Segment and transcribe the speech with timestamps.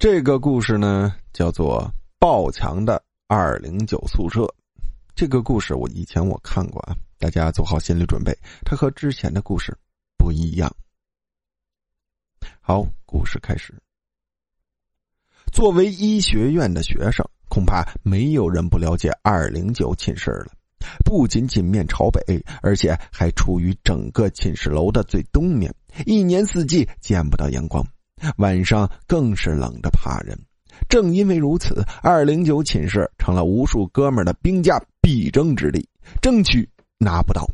[0.00, 1.82] 这个故事呢，叫做
[2.18, 4.40] 《爆墙的二零九宿舍》。
[5.14, 8.34] 这个故事我以前我看过啊，大家做好心理准备，
[8.64, 9.76] 它和之前的故事
[10.16, 10.74] 不一样。
[12.62, 13.74] 好，故事开始。
[15.52, 20.52] 作为医学院的学生，恐怕没有人不了解二零九寝室了。
[21.04, 25.74] 不仅仅面朝北，而且还处于整个寝室楼的最东面，
[26.06, 27.86] 一年四季见不到阳光，
[28.36, 30.38] 晚上更是冷的怕人。
[30.88, 35.88] 正因为如此，二零九寝室成了无数哥们的兵家必争之地，
[36.20, 37.46] 争取拿不到。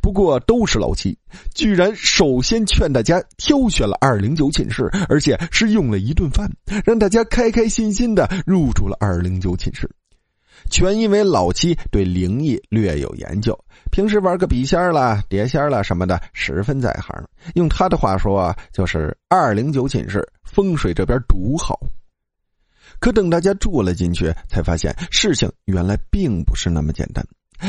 [0.00, 1.16] 不过都是老七，
[1.54, 6.50] 居然首先劝大家挑选了二零九寝室，而且是用了一顿饭，
[6.84, 9.88] 让大家开开心心的入住了二零九寝室。
[10.70, 13.58] 全因为老七对灵异略有研究，
[13.90, 17.24] 平时玩个笔仙啦、碟仙啦什么的，十分在行。
[17.54, 21.78] 用他的话说，就是二零九寝室风水这边独好。
[22.98, 27.24] 可等大家住了进去，才发现事情原来并不是那么简单。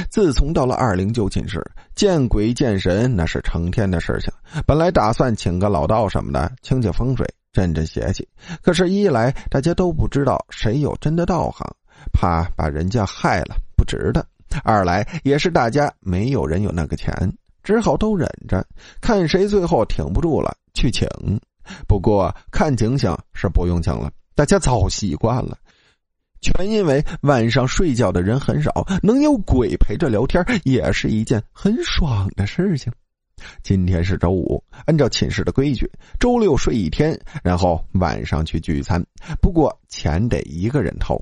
[0.10, 4.32] 自从到了二零九寝室，见鬼见神那是成天的事情。
[4.66, 8.28] 本来打算请个老道什么的，清清风水、镇镇邪气。
[8.62, 11.66] 可是，一来大家都不知道谁有真的道行。
[12.14, 14.26] 怕把人家害了不值得，
[14.64, 17.14] 二来也是大家没有人有那个钱，
[17.64, 18.66] 只好都忍着，
[19.02, 21.08] 看谁最后挺不住了去请。
[21.88, 25.58] 不过看景象是不用请了，大家早习惯了。
[26.40, 32.94] 全因为晚上睡觉的人很少，能有鬼陪着聊天也是一件很爽的事情。
[33.64, 39.04] 今天是周五，按照寝室的规矩，周六睡一天，然后晚上去聚餐。
[39.42, 41.20] 不过钱得一个人掏。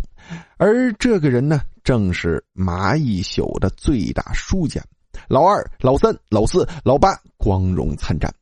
[0.58, 4.82] 而这个人呢，正是麻一宿的最大输家，
[5.28, 8.34] 老二、老三、老四、老八光荣参战。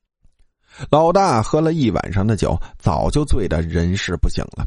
[0.89, 4.65] 老大喝了一晚上的酒，早就醉得人事不省了。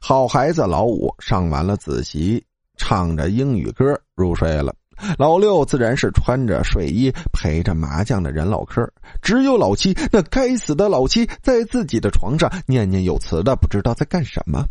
[0.00, 2.44] 好孩子老五上完了自习，
[2.76, 4.74] 唱着英语歌入睡了。
[5.18, 8.88] 老六自然是穿着睡衣陪着麻将的人唠嗑。
[9.22, 14.64] 只有老七，那该死的老七，在自己的床上念念有词的，不知道在干什么。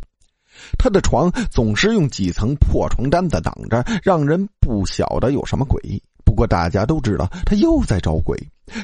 [0.77, 6.01] 他的床总是用几层破床单子挡着，让人不晓得有什么鬼。
[6.23, 8.37] 不过大家都知道他又在招鬼，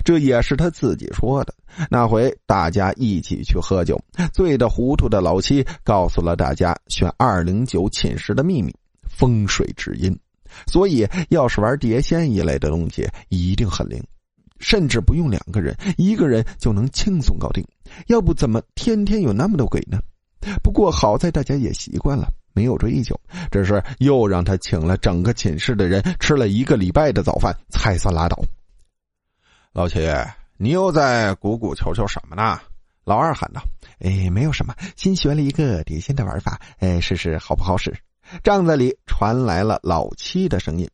[0.03, 1.53] 这也是他自己说的。
[1.89, 4.00] 那回大家一起去喝酒，
[4.33, 8.75] 醉得糊涂的老七告诉了大家选二零九寝室的秘密——
[9.07, 10.19] 风水之阴。
[10.67, 14.03] 所以，要是玩碟仙一类的东西，一定很灵，
[14.59, 17.63] 甚至不用两个人，一个人就能轻松搞定。
[18.07, 19.99] 要不怎么天天有那么多鬼呢？
[20.63, 23.19] 不过好在大家也习惯了，没有追究，
[23.51, 28.41] 只是又让他请了整个寝室的人吃了一个礼拜的早饭，才算拉倒。
[29.73, 29.99] 老七，
[30.57, 32.59] 你又在鼓鼓求求什么呢？
[33.05, 33.61] 老二喊道
[33.99, 37.93] ：“哎，没有什么，新学了一个碟仙的玩法，哎，试试好不好使？”
[38.44, 40.90] 帐子里传来了老七的声音：“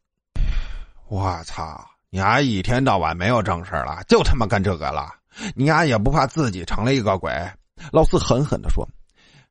[1.09, 5.13] 我操，你丫一天到晚没有正事了，就他妈干这个了？
[5.53, 7.31] 你丫也不怕自己成了一个鬼？”
[7.91, 8.87] 老四狠狠的说。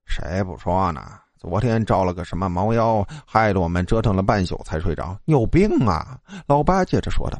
[0.06, 1.18] 谁不说呢？
[1.38, 5.14] 昨天招了个什么猫妖，害得我们折腾了半宿才睡着。
[5.26, 6.18] 有病啊！
[6.46, 7.38] 老八接着说道：“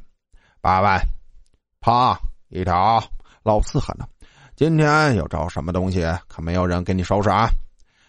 [0.61, 1.01] 八万，
[1.81, 2.19] 啪
[2.49, 3.03] 一条。”
[3.43, 4.07] 老四喊道
[4.57, 6.07] ：“今天又招什么东西？
[6.29, 7.49] 可没有人给你收拾啊！”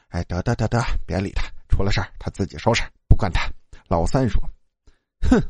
[0.10, 1.44] 哎，得得得得，别理他，
[1.76, 3.52] 出了事他自己收拾，不管他。
[3.90, 4.42] 老三说
[5.30, 5.42] ：“哼，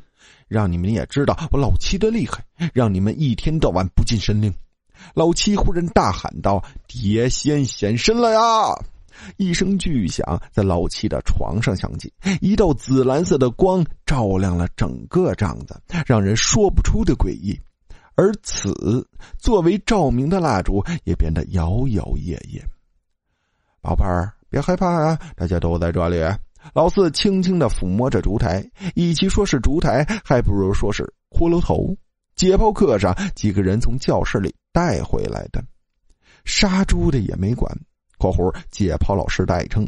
[0.47, 2.43] 让你们也知道我老七的厉害，
[2.73, 4.53] 让你们一天到晚不进神灵。”
[5.13, 8.41] 老七忽然大喊道：“碟仙现身了呀！”
[9.37, 12.11] 一声巨响在老七的床上响起，
[12.41, 17.57] 一道紫蓝色的光照亮了整个帐子，让人说不出的诡异。
[18.15, 19.07] 而此
[19.37, 22.61] 作为照明的蜡烛也变得摇摇曳曳。
[23.81, 26.23] 宝贝儿，别害怕啊，大家都在这里。
[26.73, 31.93] 老四轻轻的抚摸着烛台，与其说是烛台，还不如说是骷髅头。
[32.37, 35.61] 解剖课上，几个人从教室里带回来的，
[36.45, 37.69] 杀猪的也没管。
[38.17, 39.85] 括弧解剖老师代称，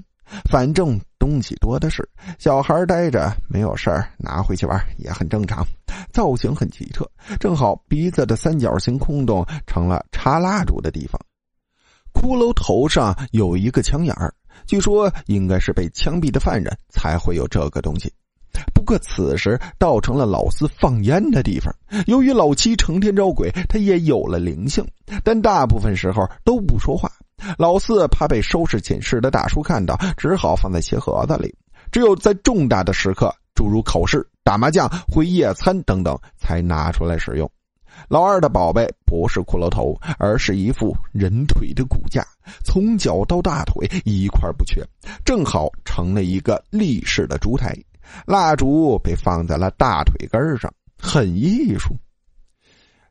[0.51, 2.05] 反正东西多的是，
[2.37, 5.65] 小孩待着没有事儿，拿回去玩也很正常。
[6.11, 7.09] 造型很奇特，
[7.39, 11.17] 正好鼻子的三角形空洞成了插蜡烛的地方。
[12.13, 14.33] 骷髅头上有一个枪眼儿，
[14.67, 18.11] 据说应该是被枪毙的犯人才会有这个东西。
[18.73, 21.73] 不过此时倒成了老四放烟的地方。
[22.07, 24.85] 由于老七成天招鬼，他也有了灵性，
[25.23, 27.11] 但大部分时候都不说话。
[27.57, 31.53] 老四怕被收拾寝室的大叔看到，只好放在鞋盒子里。
[31.91, 37.49] 只有在重大的时刻，诸如考试、打麻将、会夜餐等等，才拿出来使用。
[38.07, 42.25] 老二的宝贝不是骷髅头，而是一副人腿的骨架，
[42.63, 44.81] 从脚到大腿一块不缺，
[45.25, 47.75] 正好成了一个立式的烛台。
[48.25, 51.93] 蜡烛被放在了大腿根上，很艺术。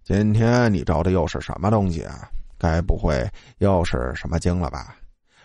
[0.03, 2.29] 今天你找的又是什么东西啊？
[2.59, 3.29] 该不会
[3.59, 4.97] 又是什么经了吧？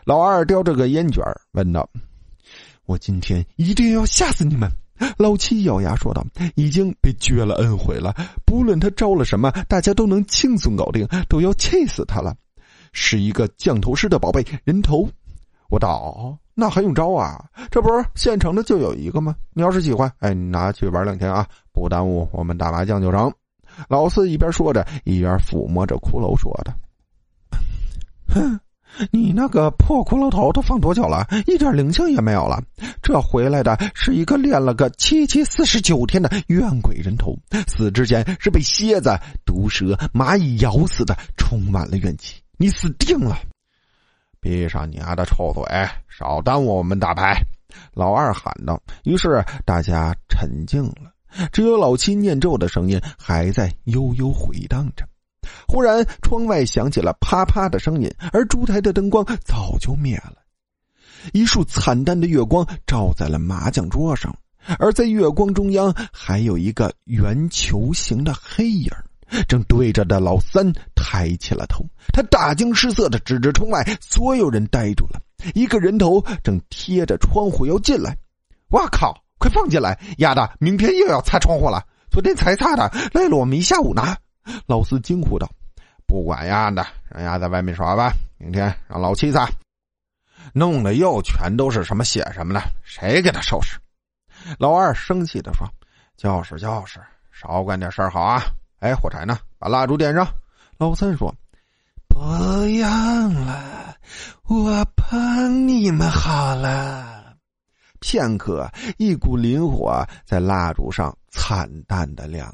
[0.06, 1.22] 老二叼着个烟卷
[1.52, 1.88] 问道
[2.88, 4.72] ：“我今天一定要吓死你们！”
[5.18, 6.26] 老七咬牙说道
[6.56, 8.14] ：“已经被绝了恩惠了，
[8.46, 12.36] 不论他招了什么，大家都能轻松搞定，都要气死他了。
[12.94, 15.08] 是一个降头师的宝贝人头。”
[15.70, 17.46] 我道：“那还用招啊？
[17.70, 19.36] 这不是现成的就有一个吗？
[19.54, 23.32] 你要是喜欢，哎，你拿去玩两天啊，不耽误我们打麻将就成。”
[23.88, 26.74] 老四一边说着，一边抚摸着骷髅说的
[28.28, 28.60] ：“哼。”
[29.12, 31.26] 你那个破骷髅头都放多久了？
[31.48, 32.62] 一点灵性也没有了。
[33.02, 37.36] 这回来的是一个练了个七七四十九天的怨鬼人头，
[37.68, 42.42] 死之前是被蝎子、毒蛇、蚂蚁咬死的，充满了怨气。
[42.58, 43.38] 你死定了！
[44.40, 45.64] 闭上你丫的臭嘴，
[46.10, 47.42] 少耽误我们打牌！
[47.94, 48.80] 老二喊道。
[49.04, 51.12] 于是大家沉静了，
[51.52, 55.08] 只有老七念咒的声音还在悠悠回荡着。
[55.68, 60.36] 忽然，窗外响起了啪啪的声音，而烛台的灯光早就灭了。
[61.34, 64.36] 一束惨淡的月光照在了麻将桌上，
[64.80, 68.92] 而在月光中央，还有一个圆球形的黑影，
[69.48, 71.86] 正对着的老三抬起了头。
[72.12, 75.22] 他大惊失色的指着窗外，所有人呆住了。
[75.54, 78.18] 一个人头正贴着窗户要进来。
[78.70, 79.24] 哇靠！
[79.38, 80.00] 快放进来！
[80.20, 81.84] 丫的，明天又要擦窗户了。
[82.12, 84.16] 昨天才擦的，累了我们一下午呢。
[84.66, 85.50] 老四惊呼道
[86.06, 88.14] ：“不管丫的，让丫在外面耍吧。
[88.38, 89.48] 明天让老七擦，
[90.54, 93.78] 弄的又全都是什么血什么的，谁给他收拾？”
[94.58, 95.68] 老二生气的说
[96.18, 97.00] ：“就是就是，
[97.32, 98.42] 少管点事儿好啊！
[98.80, 99.38] 哎，火柴呢？
[99.60, 100.28] 把蜡烛点上。”
[100.80, 101.34] 老三说
[102.10, 102.20] ：“不
[102.66, 103.96] 用了，
[104.48, 107.36] 我帮你们好了。”
[108.02, 108.68] 片刻，
[108.98, 112.52] 一股灵火在蜡烛上惨淡的亮。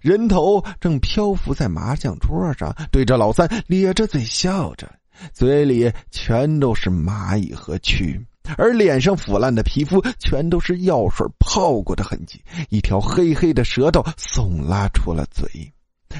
[0.00, 4.90] 人头正漂浮在麻将桌上，对着老三咧着嘴笑着，
[5.32, 8.24] 嘴里全都是蚂蚁和蛆，
[8.56, 15.72] 而脸上腐烂的皮肤全都是药水泡过的痕迹，一条黑黑的舌头耸拉出了嘴，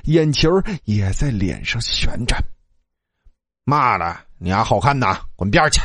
[0.05, 0.49] 眼球
[0.85, 2.43] 也在脸上旋转。
[3.65, 5.81] 妈的，你丫好看呐，滚边去！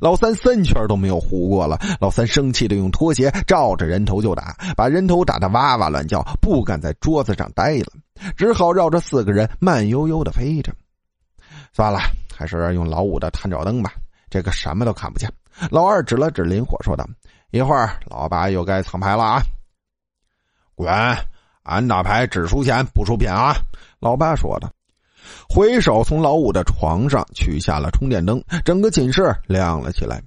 [0.00, 7.86] 老三三圈都没有胡过了，老三生气的用拖鞋照着人头就打，把人头打得哇哇乱叫，不敢在桌子上待了，
[8.36, 10.72] 只好绕着四个人慢悠悠的飞着。
[11.72, 11.98] 算了，
[12.34, 13.92] 还是用老五的探照灯吧，
[14.28, 15.30] 这个什么都看不见。
[15.70, 17.06] 老二指了指林火，说道
[17.50, 19.42] ：“一会儿老八又该藏牌了啊！”
[20.74, 20.88] 滚，
[21.64, 23.54] 俺打牌只输钱不输骗啊！
[23.98, 24.70] 老八说的。
[25.48, 30.22] 回手从老五的床上取下了充电灯，整个寝室亮了起来。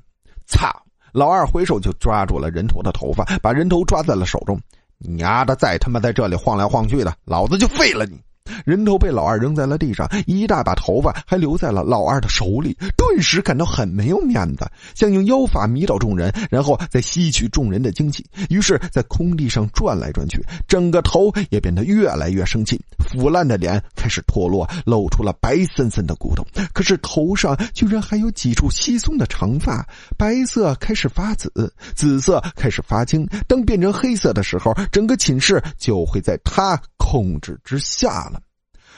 [0.46, 0.70] 操！
[1.12, 4.60] 老二回手就抓住了人头的头发，把人头抓在了手中。
[4.98, 8.20] 你丫的再他妈在这里晃来晃去的，老子就废了你！
[8.66, 18.25] 人头被老二扔在了地上，一大把头发还留在了老二的手里，顿时感到很没有面子，想用妖法迷倒众人，然后再吸取众人的精气。
[18.50, 26.45] 于是，在空地上转来转去，整个头也变得越来越生气，腐烂的脸开始脱落，露出了白森森的骨头。
[26.74, 29.86] 可是头上居然还有几处稀松的长发，
[30.18, 31.52] 白色开始发紫，
[31.95, 38.42] 紫色开始发青，当变成黑色的时候，整个寝室就会在他控制之下了。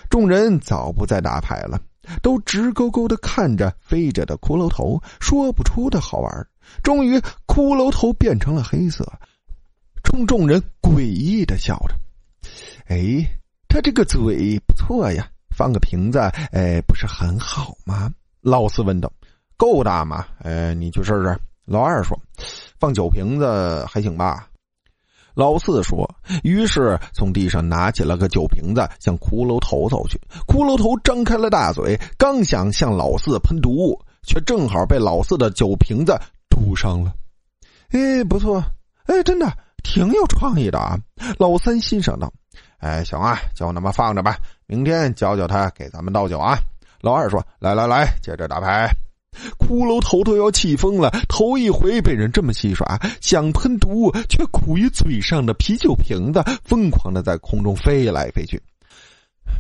[0.09, 1.79] 众人早不再打牌了，
[2.21, 6.47] 都直勾勾的看着飞着的骷髅头，说不出的好玩。
[6.81, 9.05] 终于，骷髅头变成了黑色，
[10.03, 11.95] 冲众人诡异的笑着。
[12.87, 13.25] 哎，
[13.67, 16.19] 他这个嘴不错呀，放个瓶子，
[16.51, 18.11] 哎，不是很好吗？
[18.41, 19.11] 老四问道。
[19.57, 20.25] 够大吗？
[20.39, 21.39] 哎，你去试试。
[21.65, 22.19] 老二说，
[22.79, 24.47] 放酒瓶子还行吧。
[25.35, 26.09] 老四说
[26.43, 30.17] ：“于是从地上拿起了个酒瓶子，向骷髅头走去。
[30.47, 36.17] 骷髅头张开了大嘴，刚想向老四喷毒物，却正好被老四的酒瓶子
[36.49, 37.13] 堵上了。
[37.91, 38.63] 哎，不错，
[39.07, 39.51] 哎，真的
[39.83, 40.97] 挺有创意的啊！”
[41.37, 42.31] 老三欣赏道
[42.79, 44.37] ：“哎，行啊，就那么放着吧。
[44.67, 46.57] 明天教教他给咱们倒酒啊。”
[47.01, 48.89] 老二说：“来来来，接着打牌。”
[49.57, 58.61] 骷髅头都要气疯了，头一回被人这么戏耍，想喷毒却苦于嘴上的啤酒瓶子，疯狂的在空中飞来飞去。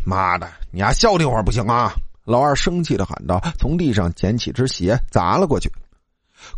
[0.05, 1.93] 妈的，你丫消停会儿不行啊！
[2.23, 5.71] 老二生气的喊道，从地上捡起只鞋砸了过去。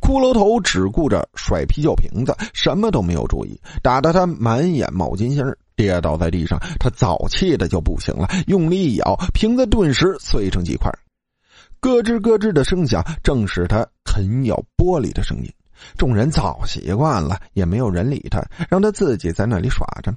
[0.02, 5.46] 骷髅头只顾着甩啤酒瓶子，什么都没有注意，打得他满眼冒金星
[5.76, 6.60] 跌倒在地上。
[6.80, 10.92] 他早气的就不行了，用力一咬，瓶子顿时碎成几块，
[11.80, 15.52] 咯吱咯吱的声响正是他啃咬玻璃的声音。
[15.98, 20.14] 众人早习惯了，也没有人理他，让他自己在那里耍着。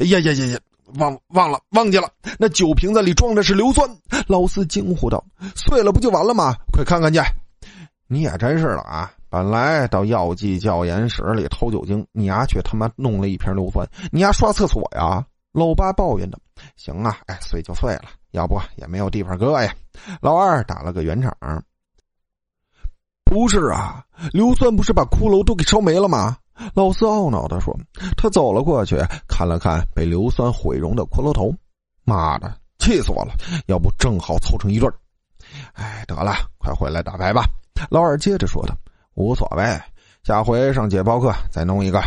[0.00, 0.58] 哎呀呀呀呀！
[0.96, 3.88] 忘忘了忘记了，那酒瓶子里装的是硫酸。
[4.26, 5.24] 老四惊呼道
[5.56, 6.54] ：“碎了不就完了吗？
[6.72, 7.20] 快看看去！”
[8.06, 9.10] 你也真是的啊！
[9.30, 15.24] 本来到药剂教研室里偷酒精，你丫却他妈弄了一瓶硫酸，你丫刷厕所呀？
[15.54, 16.38] 老八抱怨道
[16.74, 19.72] ：“行啊，哎，碎就碎了，要不也没有地方搁呀。”
[20.20, 21.32] 老二打了个圆场。
[23.24, 26.36] 不是啊，硫酸不是把骷髅都给烧没了吗？
[26.74, 27.72] 老四懊恼的说
[28.18, 28.96] ：“他走了过去，
[29.28, 31.54] 看了看被硫酸毁容的骷髅头，
[32.02, 33.32] 妈的，气死我了！
[33.66, 34.94] 要不正好凑成一对儿
[35.74, 37.44] 哎，得了，快回来打牌吧。”
[37.90, 38.76] 老二接着说道
[39.14, 39.64] ：“无所谓，
[40.24, 42.02] 下回上解剖课再弄一个。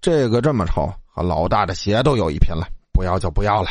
[0.00, 3.68] 这个这么丑，和老大的鞋都有一拼了，不要就不要了。”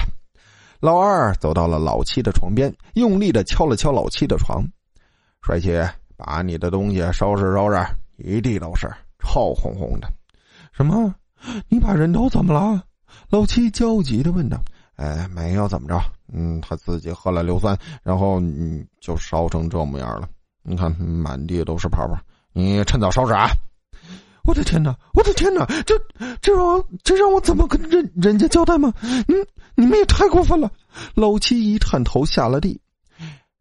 [0.79, 4.63] 老二走到了老七的床边，用力的敲了敲老七的床
[5.41, 5.74] ：“帅气，
[6.15, 7.84] 把你的东西收拾收拾，
[8.17, 8.88] 一地都是。”
[9.27, 10.08] 臭烘烘的，
[10.72, 11.15] 什么？
[11.67, 12.84] 你把人头怎么了？
[13.29, 14.62] 老七焦急的问道。
[14.98, 16.00] 哎，没有怎么着，
[16.32, 20.29] 嗯，他自己喝了硫酸，然后嗯就烧成这模样了。
[20.62, 22.15] 你看，满地都是泡泡。
[22.53, 23.50] 你趁早收拾啊！
[24.46, 24.96] 我的天哪！
[25.14, 25.66] 我的天哪！
[25.86, 26.00] 这
[26.42, 28.94] 这让我这让我怎么跟人人家交代吗？
[29.02, 29.25] 嗯，
[29.75, 30.72] 你们也太过分了！
[31.16, 32.80] 老七一探头下了地。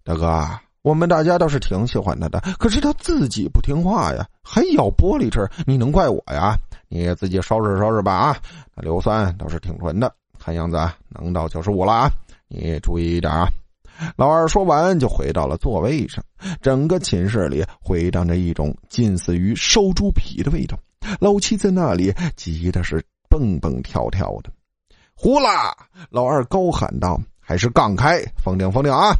[0.04, 0.46] 大哥。
[0.82, 6.58] 我们大家倒是挺喜欢他的，可是他自己不听话呀，还咬玻璃吃，你能怪我呀？
[6.88, 8.36] 你自己收拾收拾吧啊！
[8.74, 12.10] 那硫酸倒是挺纯的，看样子能到九十五了啊！
[12.48, 13.48] 你注意一点啊！
[14.16, 16.24] 老二说完就回到了座位上，
[16.60, 20.78] 整个寝室里回荡着一种近似于烧猪皮的味道。
[21.20, 24.50] 老七在那里急的是蹦蹦跳跳的，
[25.14, 25.76] 呼啦！
[26.10, 29.14] 老二高喊道：“还是杠开，放掉，放掉啊！”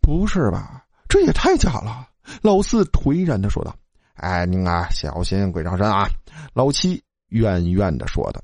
[0.00, 0.84] 不是吧？
[1.08, 2.08] 这也太假了！
[2.42, 3.74] 老四颓然的说道
[4.14, 6.08] ：“哎，您啊，小心鬼上身啊！”
[6.54, 8.42] 老七怨怨的说道：“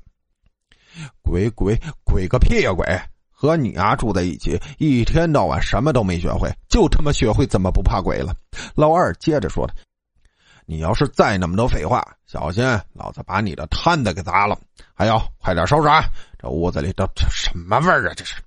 [1.23, 2.73] 鬼鬼鬼个屁呀！
[2.73, 2.85] 鬼
[3.43, 8.33] 和你啊住在一起，一天到晚什么都没学会，就他妈学会怎么不怕鬼了。”
[8.73, 9.73] 老二接着说道
[10.65, 14.57] ：“你要是再那么多废话，小心老子把你的摊子给砸了！
[14.93, 16.05] 还有，快点收拾啊！
[16.39, 18.13] 这屋子里都这什么味儿啊？
[18.15, 18.41] 这是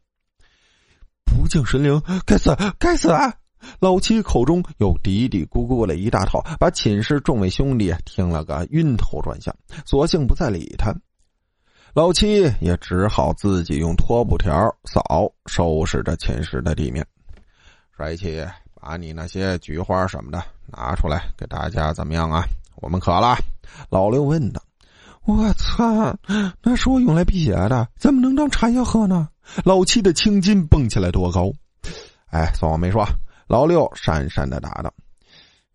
[1.27, 2.01] 不敬神灵！
[2.25, 3.35] 该死，该死啊！”
[3.81, 10.95] 老七口中又嘀嘀咕咕了一大套，把寝室众位兄弟听了个晕头转向，索性不再理他。
[11.97, 14.53] 老七也只好自己用拖布条
[14.85, 17.03] 扫，收拾着寝室的地面。
[17.97, 22.45] 帅气，把你那些菊花什么的拿出来给大家怎么样啊？
[22.83, 23.35] 我们渴了。
[23.89, 24.61] 老六问道
[25.25, 26.15] ：“我操，
[26.63, 29.31] 那是我用来辟邪的，怎么能当茶叶喝呢？”
[29.65, 31.51] 老七的青筋蹦起来多高？
[32.27, 33.09] 哎，算我没说。
[33.47, 34.93] 老六讪讪的答道：“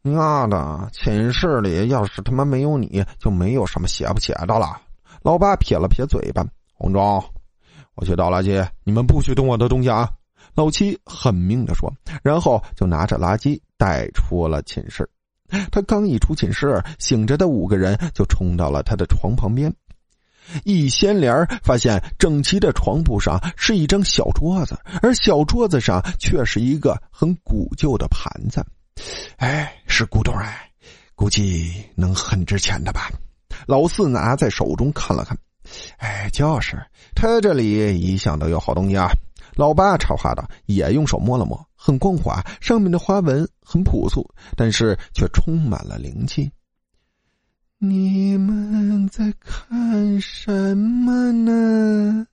[0.04, 4.80] 妈的，寝室里要是他妈没有你，就没有什么写不写的了。”
[5.22, 7.24] 老八撇了撇嘴巴：“红中，
[7.96, 10.10] 我去倒垃圾，你们不许动我的东西啊！”
[10.56, 15.08] 老七狠命的说，然后就拿着垃圾带出了寝室。
[15.72, 19.74] 他刚一出寝室，醒着的五个人就冲到了他的床旁边。
[20.64, 28.66] 一掀帘发现整齐的床铺上是一张小桌子，而小桌子上却是一个很古旧的盘子。
[29.38, 30.70] 哎，是古董哎，
[31.16, 33.10] 估计能很值钱的吧？
[33.68, 35.38] 老四拿在手中看了看，
[35.98, 36.78] 哎，就是
[37.16, 39.10] 他这里一向都有好东西啊。
[39.56, 46.52] 老八插话道，也用手摸了摸，很光滑，上面的花纹很朴素，但是却充满了灵气。
[47.78, 52.26] 你们在看什么呢？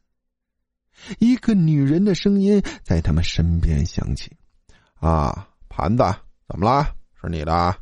[1.19, 4.31] 一个女人的声音在他们身边响起。
[4.95, 6.05] 啊，盘子
[6.47, 6.95] 怎么了？
[7.21, 7.77] 是你的？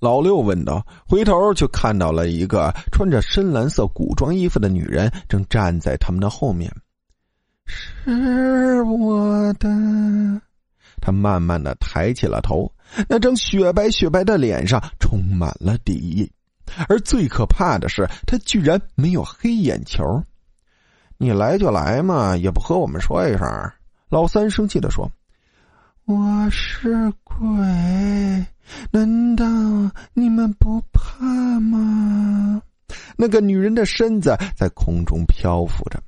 [0.00, 0.86] 老六问道。
[1.06, 6.72] 回头就看到了一个穿着深蓝色古装衣服的女人，正站在他们的后面。
[7.66, 9.68] 是我的。
[11.00, 12.70] 他慢慢的抬起了头，
[13.08, 16.30] 那张雪白雪白的脸上充满了敌意。
[16.88, 20.02] 而最可怕的是，他居然没有黑眼球。
[21.16, 23.40] 你来就来嘛，也不和我们说一声。
[24.08, 25.10] 老三生气的说
[26.08, 27.36] ：“我是鬼，
[28.90, 29.44] 难道
[30.14, 31.22] 你们不怕
[31.60, 32.62] 吗？”
[33.14, 36.02] 那个女人的身子在空中漂浮着。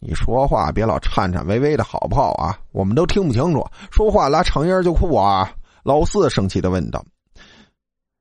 [0.00, 2.58] 你说话别老颤颤巍巍的，好不好啊？
[2.72, 3.62] 我们都听不清楚。
[3.90, 5.52] 说话拉长音就哭啊！
[5.82, 7.04] 老四生气的问道：“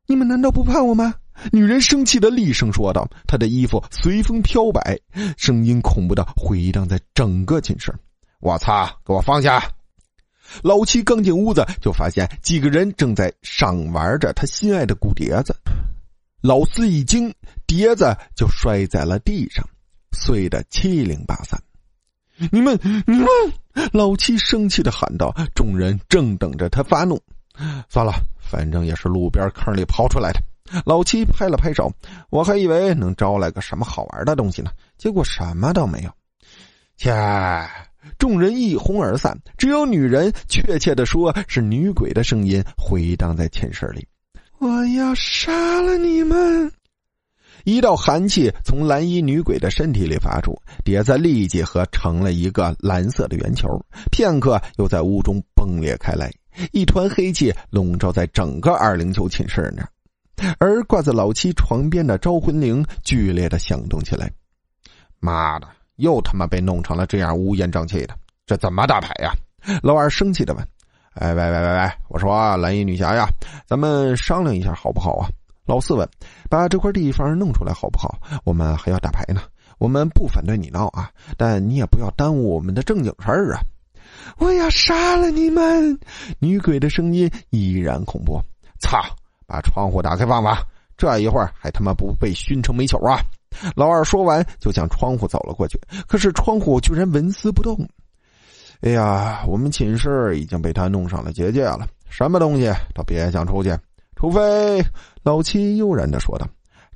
[0.06, 1.13] 你们难道不怕我吗？”
[1.53, 5.00] 女人生气的厉声说道，她的衣服随风飘摆，
[5.38, 7.96] 声音恐怖的回荡在整个寝室。
[8.42, 8.89] 我操！
[9.06, 9.63] 给我放下！
[10.62, 15.56] 老七刚进屋子，就发现几个人正在赏玩着他心爱的骨碟子。
[16.42, 17.34] 老四一惊，
[17.66, 19.68] 碟子就摔在了地上，
[20.12, 21.62] 碎得七零八散。
[22.52, 23.28] 你们，你们！
[23.92, 25.34] 老七生气的喊道。
[25.56, 27.22] 众人正等着他发怒。
[27.88, 30.42] 算了，反正也是路边坑里刨出来的。
[30.86, 31.94] 老七拍了拍手，
[32.30, 36.12] 我还以为能招来个什么好玩的东西呢，结果什么都没有。
[36.98, 37.12] 切！
[38.18, 44.08] 众人一哄而散，只有女人，确切的说是女鬼的声音回荡在寝室里。
[44.60, 46.72] 我要杀了你们！
[47.66, 53.68] 一道寒气从蓝衣女鬼的身体里发出，碟子立即合成了一个蓝色的圆球，
[54.12, 56.30] 片刻又在屋中崩裂开来，
[56.74, 64.30] 一团黑气笼罩在整个二零九寝室那而挂在老七床边的招魂铃剧烈的响动起来。
[65.20, 65.68] 妈的！
[65.98, 69.32] 又他妈被弄成了这样乌烟瘴气的，这怎么打牌呀？
[69.82, 70.68] 老二生气的问
[71.16, 73.28] ：“哎喂喂喂喂，我说蓝衣女侠呀，
[73.66, 75.30] 咱们商量一下好不好啊？”
[75.66, 76.08] 老四问
[76.50, 78.20] ：“把这块地方弄出来好不好？
[78.44, 79.42] 我们还要打牌呢。
[79.78, 83.62] 我们不反对你闹啊，但你也不要耽误我们的正经事儿啊！”
[84.38, 86.00] 我要杀了你们！
[86.40, 88.42] 女鬼的声音依然恐怖。
[88.80, 89.00] 操！
[89.46, 90.58] 把窗户打开放放，
[90.98, 93.20] 这一会儿还他妈不被熏成煤球啊！
[93.76, 95.80] 老二说完，就向窗户走了过去。
[96.08, 97.78] 可是窗户居然纹丝不动。
[98.82, 103.74] 哎呀，我们寝室已经被他弄上了结界了，什么东西都别想出去，
[104.16, 104.84] 除非……
[105.24, 106.46] 老七悠然的说道：“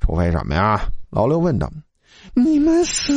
[0.00, 1.70] 除非什么呀？”老六问道
[2.34, 3.12] ：“你们死！”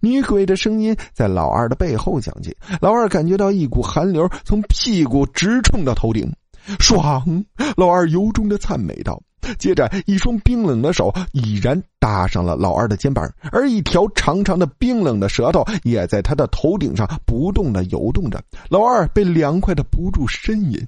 [0.00, 2.54] 女鬼的声音在老二的背后响起。
[2.82, 6.30] 老二感觉到一股寒流从屁股直冲到头顶，
[6.78, 7.42] 爽！
[7.78, 9.18] 老二由衷的赞美道。
[9.58, 18.42] 接着，一双冰冷的手已然搭上了老二的肩膀，而一条长长的冰冷的舌头也在他的头顶上不动的游动着。
[18.68, 20.86] 老二被凉快的不住呻吟。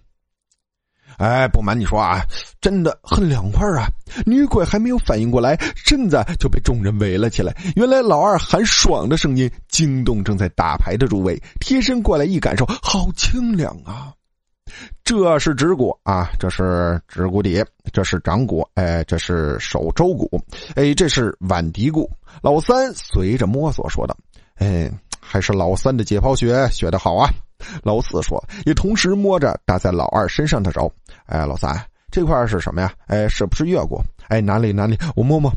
[1.19, 2.21] 哎，不瞒你说啊，
[2.61, 3.89] 真的很凉快啊！
[4.27, 7.57] 女鬼还没有反应过来，身子就被众人围了起来。
[7.75, 14.13] 原来老二喊爽的声音惊动正在打牌的诸位，贴身过来一感受，好清凉啊！
[15.05, 20.41] 这是指骨啊，这是指骨底，这是掌骨，哎，这是手周骨，
[20.75, 22.11] 哎，这是腕骶骨。
[22.43, 24.17] 老三随着摸索说道
[24.59, 27.31] ：“哎，还是老三的解剖学学的好啊。”
[27.83, 30.93] 老四说，也同时摸着搭在老二身上的手。
[31.25, 32.93] 哎，老三，这块是什么呀？
[33.07, 34.03] 哎，是不是月骨？
[34.29, 34.99] 哎，哪里哪里？
[35.15, 35.51] 我摸摸。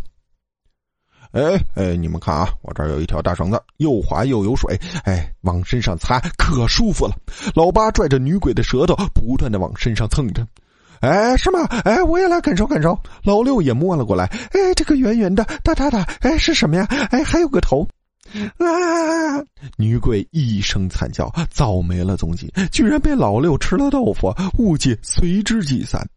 [1.32, 7.16] 哎哎，你们看啊，我这儿有一条大绳子，又滑又有水，哎，往身上擦可舒服了。
[7.54, 10.46] 老八拽着女鬼的舌头，不断的往身上蹭着。
[11.02, 11.66] 哎，是吗？
[11.86, 12.98] 哎，我也来感受感受。
[13.24, 14.26] 老六也摸了过来。
[14.26, 16.86] 哎，这个圆圆的、大大的，哎，是什么呀？
[17.12, 17.88] 哎，还有个头。
[18.58, 18.66] 啊！
[19.78, 26.08] 女鬼一声惨叫，早没了踪迹，居然被老六吃了豆腐，雾气随之即散。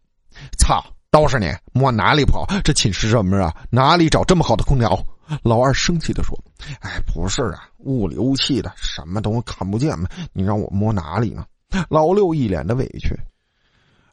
[0.57, 0.83] 操！
[1.13, 2.43] 都是你摸哪里跑？
[2.63, 3.55] 这寝室什么啊？
[3.69, 4.99] 哪里找这么好的空调？
[5.43, 6.35] 老二生气的说
[6.81, 10.09] ：“哎，不是啊，雾里雾气的，什么都看不见嘛？
[10.33, 11.45] 你让我摸哪里呢？”
[11.87, 13.15] 老六一脸的委屈。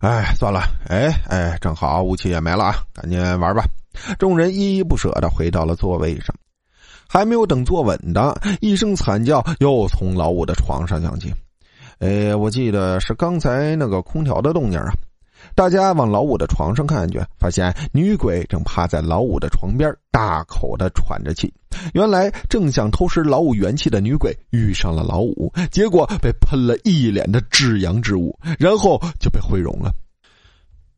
[0.00, 0.60] 哎，算了，
[0.90, 3.64] 哎哎，正好雾气也没了啊，赶紧玩吧。
[4.18, 6.36] 众人依依不舍的回到了座位上，
[7.08, 11.32] 还没有等坐稳当，一声惨叫又从老五的床上响起。
[11.98, 14.92] 哎，我记得是刚才那个空调的动静啊。
[15.60, 21.52] 大家往老五的床上看去，发现女鬼正趴在老五的床边，大口的喘着气。
[21.92, 29.92] 原来正想偷食老五元气的女鬼遇上了老五，结果被喷了一脸的至阳之物，然后就被毁容了。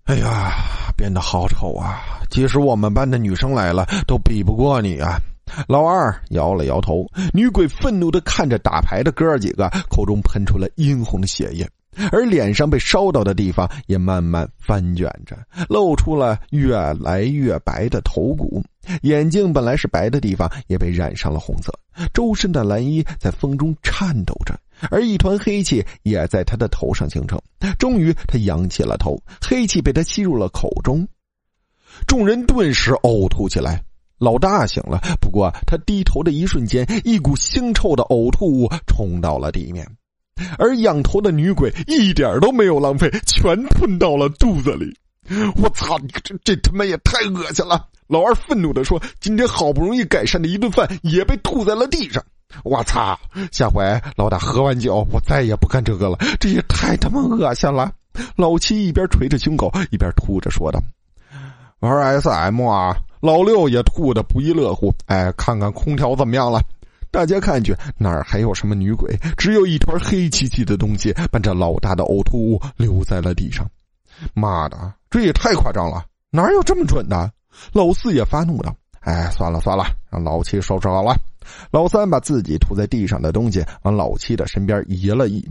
[0.04, 0.52] 哎呀，
[0.96, 1.98] 变得好丑啊！
[2.30, 5.18] 即使我们班的女生来了，都比不过你啊！
[5.66, 7.04] 老二摇了摇头。
[7.34, 11.68] 女鬼愤怒的看着打牌的哥几个，口中喷出了殷红的血液。
[12.10, 15.36] 而脸上被烧到的地方也慢慢翻卷着，
[15.68, 18.62] 露出了越来越白的头骨。
[19.02, 21.72] 眼睛本来是白的地方也被染上了红色。
[22.12, 24.58] 周身的蓝衣在风中颤抖着，
[24.90, 27.40] 而一团黑气也在他的头上形成。
[27.78, 31.06] 终于，他仰起了头，黑气被他吸入了口中。
[32.06, 33.82] 众人顿时呕吐起来。
[34.18, 39.86] 老大醒了，不过他低头的一瞬间，一股腥臭的呕吐物冲到了地面。
[40.58, 44.96] 而仰头的女鬼一点都没有浪费，全吞到了肚子里。
[45.56, 45.96] 我操！
[45.98, 47.86] 你这这他妈也太恶心了！
[48.08, 52.22] 老二愤怒的说：“今天好不容易改善的一顿饭也被吐在了地上。”
[52.64, 53.18] 我操！
[53.52, 53.82] 下回
[54.16, 56.18] 老大喝完酒，我再也不干这个了。
[56.40, 57.90] 这也太他妈恶心了！
[58.36, 60.82] 老七一边捶着胸口，一边吐着说道
[61.80, 62.96] ：“玩 SM 啊！
[63.20, 64.92] 老六也吐的不亦乐乎。
[65.06, 66.60] 哎，看看空调怎么样了？
[67.12, 69.14] 大家看去，哪儿还有什么女鬼？
[69.36, 73.68] 只有一团黑漆漆的东西，伴着老大的呕吐物留在了地上。
[74.32, 76.06] 妈的，这也太夸张了！
[76.30, 77.30] 哪有这么准的？
[77.72, 81.14] 老四也发怒道：“哎，算了算了，让老七收拾好了。”
[81.70, 85.46] 老三把自己吐在地上的东西往老七的身边移了移。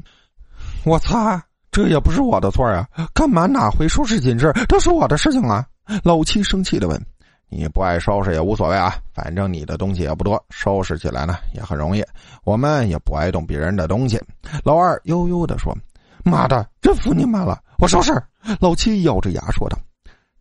[0.83, 2.87] 我擦，这也不是我的错啊！
[3.13, 4.51] 干嘛哪回收拾寝室？
[4.67, 5.63] 这是我的事情啊！
[6.03, 7.05] 老七生气的问。
[7.53, 12.01] 你不爱收拾也无所谓啊，反正你的东西也不多，收拾起来呢也很容易。
[12.45, 14.17] 我们也不爱动别人的东西。
[14.63, 15.77] 老二悠悠的说
[16.23, 17.61] ：“妈的，真服你们了！
[17.77, 18.13] 我收拾。”
[18.61, 19.77] 老七咬着牙说道：“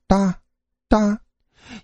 [0.07, 0.35] 哒，
[0.89, 1.19] 哒。”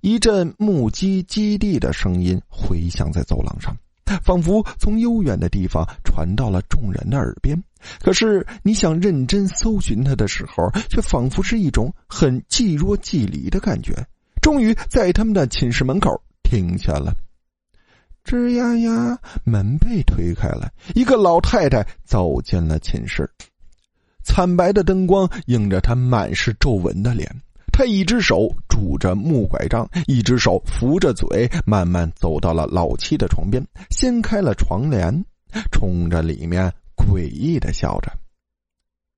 [0.00, 3.76] 一阵木屐击地的声音回响在走廊上，
[4.22, 7.60] 仿佛从悠远的地方传到了众人的耳边。
[8.00, 13.92] 可是你想认真搜寻它的时候，却仿佛是一种很既若即离的感觉。
[14.40, 17.12] 终于在他们的寝室门口停下了，
[18.24, 23.28] 吱呀呀，门被推开了，一个老太太走进了寝室，
[24.24, 27.28] 惨白的灯光映着她满是皱纹的脸，
[27.72, 35.24] 她一只手拄着木拐杖，一只手扶着嘴，慢慢走到了老七的床边，掀开了床帘，
[35.72, 38.12] 冲着里面诡异的笑着。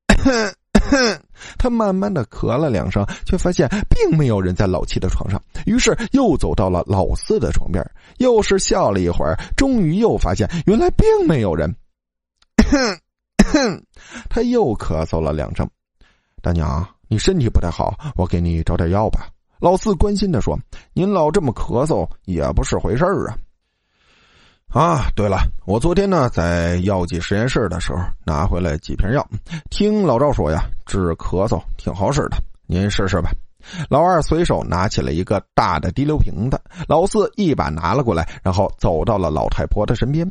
[1.57, 7.85] 他慢慢的咳了两声，却发现并没有人在老七的床上，于是又走到了老四的床边，
[8.19, 11.75] 又是笑了一会儿，终于又发现原来并没有人。
[14.29, 15.69] 他又咳嗽了两声，
[16.43, 19.29] 大娘，你身体不太好，我给你找点药吧。
[19.59, 20.57] 老四关心的说
[20.95, 23.39] ：“您老这么咳嗽也不是回事儿啊。”
[24.69, 29.27] 啊，对了，我昨天呢在药剂实验室的时候拿回来几瓶药，
[29.71, 33.31] 听老赵说呀，治咳嗽挺好使的，您试试吧。
[33.89, 40.31] 老二随手拿起了一个大的滴流瓶子，老四一把拿了过来，然后走到了老太婆的身边。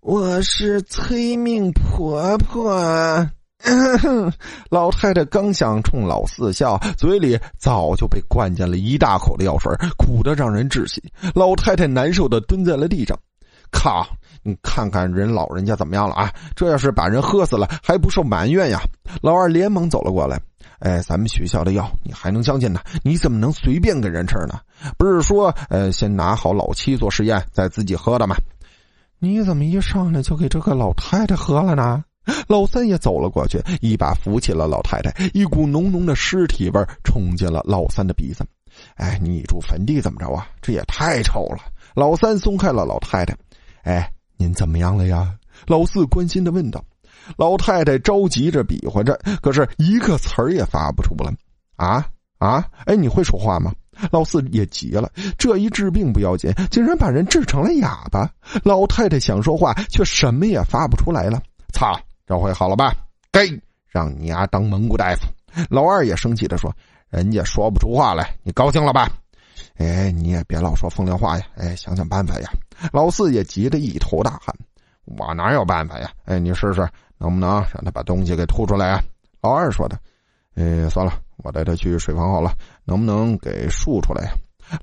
[0.00, 3.28] 我是催命婆婆。
[4.70, 11.02] 老太太刚想冲老四笑，嘴里早就被灌进了一大口的药水，苦的让人窒息。
[11.34, 13.18] 老太太难受的蹲在了地上。
[13.70, 14.06] 靠！
[14.44, 16.30] 你看看人老人家怎么样了啊？
[16.54, 18.78] 这要是把人喝死了，还不受埋怨呀？
[19.20, 20.40] 老二连忙走了过来。
[20.78, 22.80] 哎，咱们学校的药你还能相信呢？
[23.02, 24.60] 你怎么能随便给人吃呢？
[24.98, 28.36] 不是说呃，先拿好老七做实验，再自己喝的吗？
[29.18, 32.04] 你怎么一上来就给这个老太太喝了呢？
[32.48, 35.14] 老三也走了过去，一把扶起了老太太。
[35.32, 38.44] 一股浓浓的尸体味冲进了老三的鼻子。
[38.96, 40.46] 哎，你住坟地怎么着啊？
[40.60, 41.58] 这也太臭了！
[41.94, 43.36] 老三松开了老太太。
[43.82, 45.32] 哎，您怎么样了呀？
[45.66, 46.84] 老四关心的问道。
[47.36, 51.32] 老太太着急着比划着，可是一个词儿也发不出来。
[51.76, 52.06] 啊
[52.38, 52.66] 啊！
[52.86, 53.72] 哎，你会说话吗？
[54.10, 55.08] 老四也急了。
[55.38, 58.28] 这一治病不要紧，竟然把人治成了哑巴。
[58.64, 61.40] 老太太想说话，却什么也发不出来了。
[61.72, 61.96] 操！
[62.26, 62.94] 这回好了吧？
[63.30, 63.46] 该
[63.86, 65.26] 让你丫当蒙古大夫。
[65.68, 66.74] 老二也生气的说
[67.10, 69.10] ：“人家说不出话来，你高兴了吧？”
[69.76, 71.44] 哎，你也别老说风凉话呀！
[71.56, 72.50] 哎，想想办法呀！
[72.92, 74.54] 老四也急得一头大汗。
[75.04, 76.10] 我哪有办法呀？
[76.24, 79.02] 哎，你试试，能不能让他把东西给吐出来啊？
[79.40, 79.98] 老二说的。
[80.54, 82.54] 哎，算了，我带他去水房好了。
[82.84, 84.32] 能不能给漱出来呀？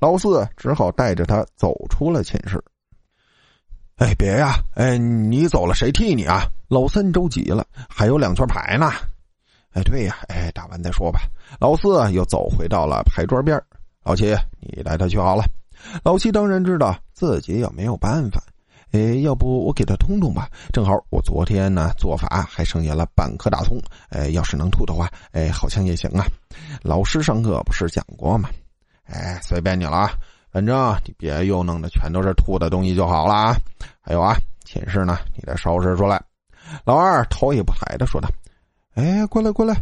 [0.00, 2.62] 老四只好带着他走出了寝室。
[4.02, 4.58] 哎，别呀！
[4.74, 6.42] 哎，你走了谁替你啊？
[6.66, 8.90] 老三着急了，还有两圈牌呢。
[9.74, 11.20] 哎，对呀，哎，打完再说吧。
[11.60, 13.56] 老四又走回到了牌桌边。
[14.02, 15.44] 老七，你带他去好了。
[16.02, 18.42] 老七当然知道自己也没有办法。
[18.90, 20.48] 哎，要不我给他通通吧？
[20.72, 23.80] 正好我昨天呢做法还剩下了半颗大葱。
[24.08, 26.26] 哎，要是能吐的话，哎，好像也行啊。
[26.82, 28.50] 老师上课不是讲过吗？
[29.04, 30.12] 哎，随便你了啊。
[30.52, 33.56] 反正你别又弄的全都是吐的东西就好了啊！
[34.02, 36.22] 还有啊，寝室呢，你得收拾出来。
[36.84, 38.28] 老二头也不抬的说道
[38.94, 39.74] ：“哎，过来过来。”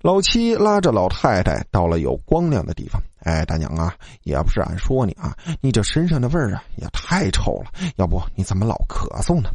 [0.00, 3.02] 老七拉着老太太到了有光亮的地方。
[3.20, 7.72] 哎，大娘啊，也不是俺说你啊，你这身上的味儿啊也太臭了。
[7.96, 9.50] 要不你怎么老咳嗽呢？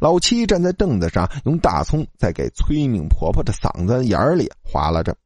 [0.00, 5.16] 老七站在凳子上，用大葱在给催命婆婆的嗓子眼里划拉着。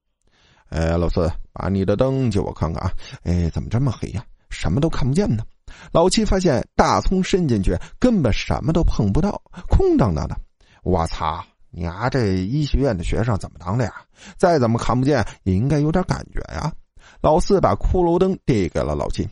[0.68, 2.92] 哎，老四，把你的灯借我看看啊！
[3.24, 4.22] 哎，怎么这么黑呀？
[4.58, 5.44] 什么都看不见呢。
[5.92, 10.36] 老七发现大葱伸进去根本什么都碰不到，空荡荡的。
[10.82, 11.44] 我操！
[11.70, 13.92] 你丫这医学院的学生怎么当的呀？
[14.38, 16.72] 再怎么看不见也应该有点感觉呀。
[17.20, 19.28] 老四把骷髅灯递给了老金。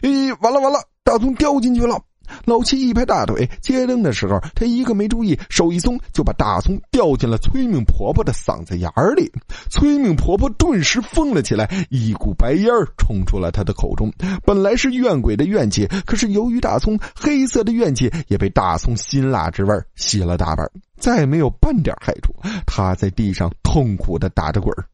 [0.00, 2.00] 咦，完了完了，大葱掉进去了！
[2.44, 9.30] 老七一拍大腿，接灯的时候，他一个没注意，手一松，就把大葱掉进了崔命婆婆的嗓子眼里。
[9.70, 14.12] 崔命婆婆顿时疯了起来，一股白烟冲出了她的口中。
[14.44, 22.34] 本来是怨鬼的怨气，可是由于大葱黑色的怨气也被大葱辛辣之味吸了大半，再没有半点害处。
[22.66, 24.84] 她在地上痛苦的打着滚儿。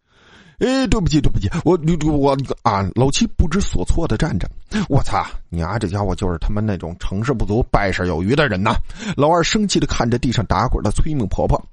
[0.58, 4.50] 哎，对不起，对不起，我你我啊，老七不知所措的站着。
[4.88, 8.74] 我操，你啊，这家伙就是他妈那种成事不足败事有余的人呐！
[9.16, 11.64] 老二生气的看着地上打滚的催命婆婆。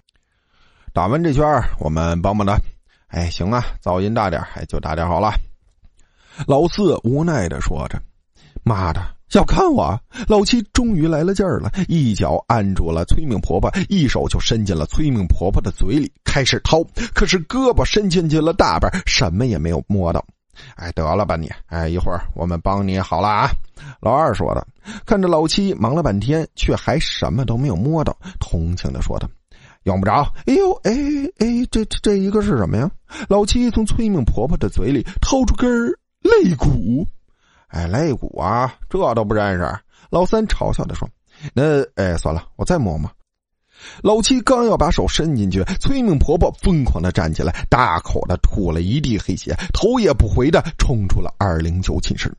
[0.94, 1.44] 打完这圈，
[1.80, 2.60] 我们帮帮他。
[3.08, 5.34] 哎，行啊，噪音大点，哎，就大点好了。
[6.46, 8.00] 老四无奈的说着
[8.64, 16.84] ：“妈的！”要看我，老七终于来了劲儿了，一脚按住了崔命婆婆，一手就伸进了崔命婆婆的嘴里，开始掏。
[17.14, 20.24] 可是胳膊伸进去了大半，什么也没有摸到。
[20.76, 21.52] 哎，得了吧你！
[21.66, 23.50] 哎，一会儿我们帮你好了啊。
[24.00, 24.66] 老二说的，
[25.06, 29.28] 看着老七忙了半天，却还什么都没有摸到，同情的说道
[29.84, 30.94] ：“用不着。”哎呦，哎
[31.40, 32.90] 哎，这这一个是什么呀？
[33.28, 35.70] 老七从崔命婆婆的嘴里掏出根
[36.22, 37.06] 肋骨。
[37.76, 39.80] 哎，肋骨啊，这都不认识。
[40.10, 41.06] 老三嘲笑的说
[41.54, 43.12] ：“那哎，算了，我再摸摸。”
[44.02, 52.34] 老七刚要把手伸进去，催命婆婆疯狂的站起来，大口的吐了一地黑血，头也不回的冲出了二零九寝室。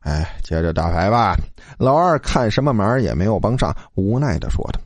[0.00, 1.36] 哎，接着打牌吧。
[1.76, 4.80] 老二看什么忙也没有帮上，无奈的说的。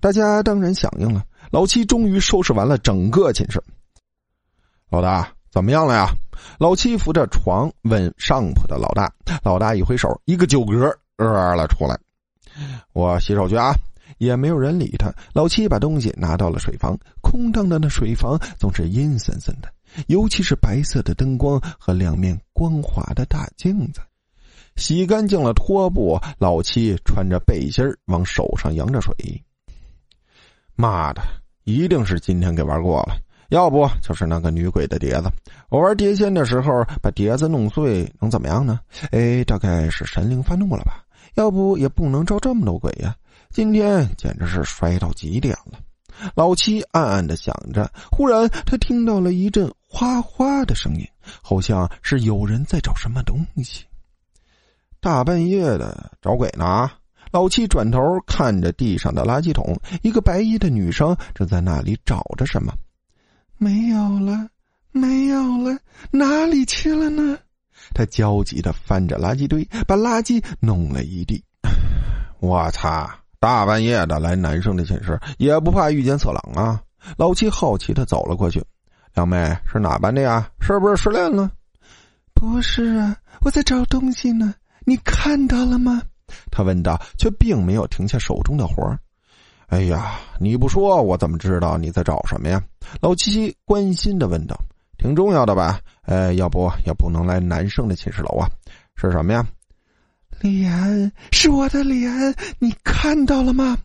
[0.00, 1.24] 大家当然响应了。
[1.50, 3.60] 老七终于收拾完了整个寝室。
[4.90, 5.28] 老大。
[5.50, 6.12] 怎么样了呀？
[6.58, 9.12] 老七扶着床问上铺的老大。
[9.42, 11.98] 老大一挥手，一个酒嗝呃了出来。
[12.92, 13.72] 我洗手去啊！
[14.18, 15.12] 也没有人理他。
[15.32, 19.68] 老七把东西拿到了水房，空荡荡的水房总是阴森森的，
[20.06, 24.00] 尤其是白色的灯光和两面光滑的大镜子。
[24.76, 29.14] 洗干净了拖布，老七穿着背心往手上扬着水。
[30.76, 31.22] 妈的，
[31.64, 33.16] 一定是今天给玩过了。
[33.54, 35.30] 要不就是那个女鬼的碟子，
[35.68, 38.80] 我玩碟仙的时候把碟子弄碎，能怎么样呢？
[39.12, 41.04] 哎，大概是神灵发怒了吧？
[41.34, 43.14] 要不也不能招这么多鬼呀！
[43.50, 45.78] 今天简直是衰到极点了。
[46.34, 51.06] 老七暗暗的想着，忽然他听到了一阵哗哗的声音，
[51.40, 53.84] 好像是有人在找什么东西。
[55.00, 56.90] 大半夜的找鬼呢？
[57.30, 62.74] 老七转头看着地上的垃圾桶，一个白衣的女生正在那里找着什么。
[63.56, 64.48] 没有了，
[64.92, 65.78] 没有了，
[66.10, 67.38] 哪里去了呢？
[67.94, 71.42] 他焦急的翻着垃圾堆，把垃圾弄了一地。
[72.40, 73.18] 我擦！
[73.40, 76.80] 大半夜的来男生的寝室，也不怕遇见色狼啊？
[77.18, 78.64] 老七好奇的走了过去。
[79.14, 80.50] 两妹是哪班的呀？
[80.60, 81.50] 是不是失恋了？
[82.32, 84.54] 不是啊，我在找东西呢。
[84.86, 86.02] 你看到了吗？
[86.50, 88.98] 他问道，却并没有停下手中的活儿。
[89.74, 92.62] 哎呀，你不说我怎么知道你在找什么呀？
[93.00, 94.56] 老七关心的问道
[94.96, 95.80] ：“挺重要的吧？
[96.02, 98.48] 哎，要不也不能来男生的寝室楼啊？
[98.94, 99.44] 是什么呀？”
[100.38, 102.08] 脸是我的脸，
[102.60, 103.76] 你看到了吗？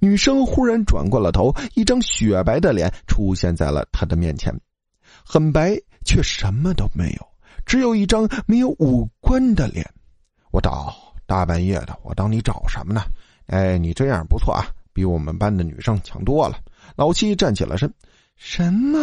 [0.00, 4.52] 女生忽然转过了头，一张雪白的脸出现在了他的面前，
[5.24, 7.26] 很白，却什么都没有，
[7.64, 9.88] 只有一张没有五官的脸。
[10.50, 10.92] 我找
[11.24, 13.02] 大半夜的，我当你找什么呢？
[13.46, 14.66] 哎，你这样不错啊。
[15.00, 16.58] 比我们班的女生强多了。
[16.94, 17.90] 老七站起了身。
[18.36, 18.98] 什么？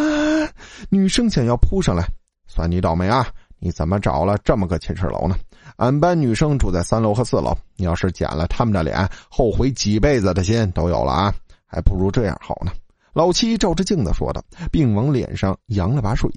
[0.90, 2.04] 女生想要扑上来，
[2.46, 3.26] 算你倒霉啊！
[3.58, 5.34] 你怎么找了这么个寝室楼呢？
[5.74, 11.34] 俺班女生住在三楼和四楼，你要是捡了他们的脸，后悔几辈子的心都有了啊！
[11.66, 12.70] 还不如这样好呢。
[13.12, 16.30] 老七照着镜子说道，并往脸上扬了把水。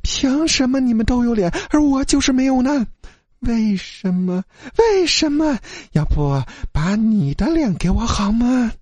[0.00, 2.86] 凭什么你们都有脸，而我就是没有呢？
[3.40, 4.44] 为什么？
[4.78, 5.58] 为什么？
[5.92, 8.72] 要不把你的脸给我好吗？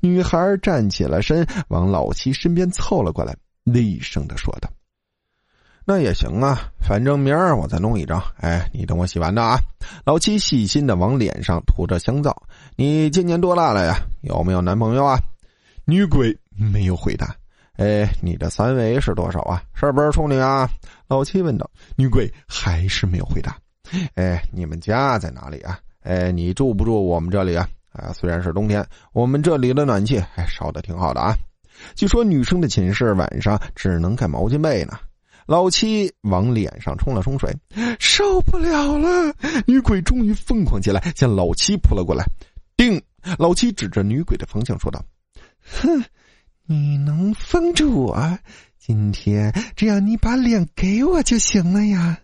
[0.00, 4.70] 女孩站起了身，往老七身边凑了过来，厉声的说道
[5.84, 8.22] ：“那也行啊，反正明儿我再弄一张。
[8.36, 9.58] 哎，你等我洗完的啊。”
[10.06, 12.44] 老七细心的往脸上涂着香皂。
[12.76, 13.98] 你今年多大了呀？
[14.22, 15.18] 有没有男朋友啊？
[15.84, 17.34] 女鬼没有回答。
[17.76, 19.62] 哎，你的三围是多少啊？
[19.74, 20.70] 是不是处女啊？
[21.08, 21.68] 老七问道。
[21.96, 23.56] 女鬼还是没有回答。
[24.14, 25.78] 哎，你们家在哪里啊？
[26.00, 27.68] 哎，你住不住我们这里啊？
[27.92, 31.34] 啊，虽然是冬天，我们这里的暖气还烧的挺好的啊。
[31.94, 34.98] 据说女生的寝室晚上只能盖毛巾被呢。
[35.46, 37.50] 老七往脸上冲了冲水，
[37.98, 39.34] 受不了了！
[39.66, 42.22] 女鬼终于疯狂起来，向老七扑了过来。
[42.76, 43.02] 定，
[43.38, 45.02] 老七指着女鬼的方向说道
[45.80, 46.04] ：“哼，
[46.66, 48.38] 你能封住我？
[48.78, 52.18] 今天只要你把脸给我就行了呀。”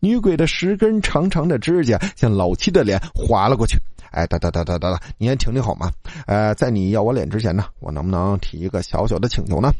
[0.00, 3.78] 女鬼的十根长长的指甲向老七的脸划了过去。
[4.10, 5.92] 哎，等等等等等等，你先停停好吗？
[6.26, 9.70] 呃，在你要我脸之前呢，我能不能提一个小小的请求呢？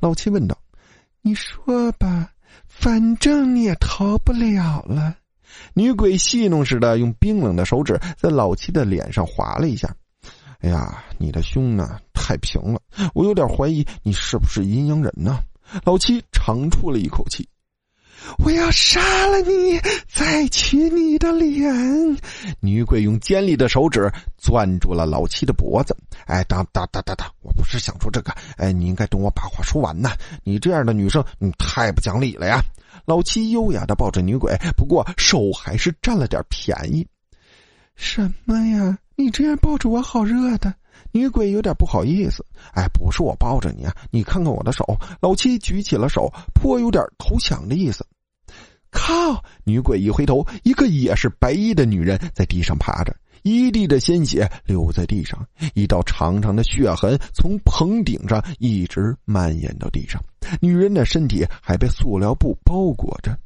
[0.00, 0.56] 老七问道。
[1.20, 2.30] 你说吧，
[2.66, 5.16] 反正你也逃不了了。
[5.74, 9.94] 女鬼戏弄似的用冰冷的手指在老七的脸上划了一下。
[10.60, 12.80] 哎呀，你的胸呢太平了，
[13.12, 15.40] 我有点怀疑你是不是阴阳人呢。
[15.84, 17.46] 老七长出了一口气。
[18.38, 22.18] 我要杀了你，再取你的脸！
[22.60, 25.96] 女鬼用尖利的手指攥住了老七的脖子。
[26.26, 28.32] 哎，等等等等等，我不是想说这个。
[28.56, 30.12] 哎，你应该等我把话说完呐！
[30.42, 32.60] 你这样的女生，你太不讲理了呀！
[33.04, 37.06] 老七优雅的抱着女鬼，不过手还是占了点便宜。
[37.94, 38.98] 什么呀？
[39.16, 40.74] 你这样抱着我，好热的。
[41.12, 42.44] 女鬼有点不好意思。
[42.72, 44.84] 哎，不是我抱着你啊，你看看我的手。
[45.20, 48.04] 老七举起了手，颇有点投降的意思。
[48.94, 49.42] 靠！
[49.64, 60.22] 女鬼一回头，一个也是白衣的女人在地上趴着，一地的鲜血流在地上，一道长长的血痕从棚顶上一直蔓延到地上。
[60.60, 63.36] 女人的身体还被塑料布包裹着。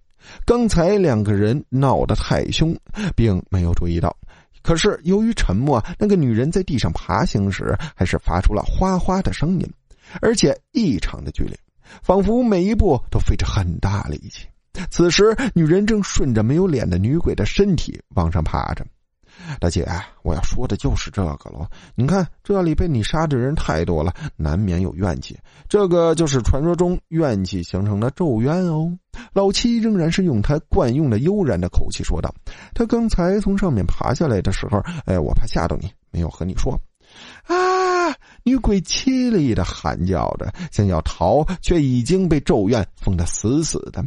[0.44, 2.76] 刚才两个人闹得太凶，
[3.16, 4.14] 并没有注意到，
[4.62, 9.66] 可是由于沉默，那个女人在地上爬行时还是发出了哗哗的声音，
[10.20, 11.58] 而且异常的剧烈，
[12.02, 14.46] 仿佛每一步都费着很大力气。
[14.90, 18.86] 此时，女人正顺着没有脸的女鬼的身体往上爬着。
[19.60, 19.86] 大姐，
[20.22, 21.70] 我要说的就是这个了。
[21.94, 25.38] 你看，这里被你杀的人太多了，难免有怨气。
[25.68, 28.98] 这个就是传说中怨气形成的咒怨哦。
[29.32, 32.34] 老七仍然是用他惯用的悠然的口气说道
[32.74, 36.76] ：“他刚才从上面爬下来的时候，哎，我怕吓到你，没有和你说。”
[37.46, 38.14] 啊！
[38.42, 44.04] 女鬼凄厉的喊叫着，想要逃，却已经被咒怨封得死死的。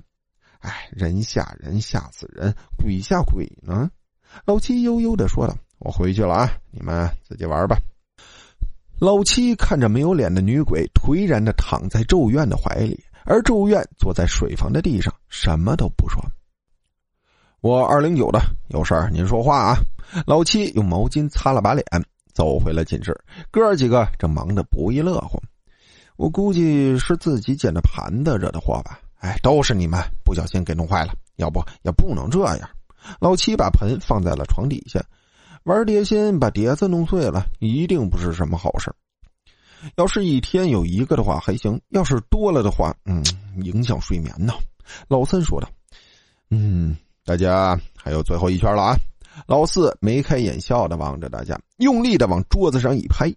[0.62, 3.89] 哎，人吓人吓死人，鬼吓鬼呢。
[4.45, 7.78] 老七悠悠的说道：“我回去了啊，你们自己玩吧。”
[9.00, 16.24] 老七看着没有脸的女鬼颓然的躺在咒怨的怀里，而咒怨坐在水房的地上，什么都不说。
[17.62, 19.76] 我二零九的有事儿，您说话啊。
[20.26, 21.86] 老七用毛巾擦了把脸，
[22.34, 23.19] 走回了寝室。
[23.50, 25.41] 哥几个正忙得不亦乐乎。
[26.15, 29.00] 我估计是自己捡的盘子惹的祸吧。
[29.21, 32.69] 哎，都是你们不小心给弄坏了，要不也不能这样。
[33.19, 34.99] 老七把盆放在了床底下，
[35.63, 38.91] 玩碟仙把碟子弄碎了，一定不是什么好事。
[39.95, 43.23] 要是一天有一个的话还行，要是多了的话，嗯，
[43.63, 44.53] 影响睡眠呢。
[45.07, 45.69] 老三说道
[46.49, 48.95] ：“嗯，大家还有最后一圈了啊！”
[49.45, 53.31] 老四眉开眼笑的望着大家，用力的往桌子上一拍：“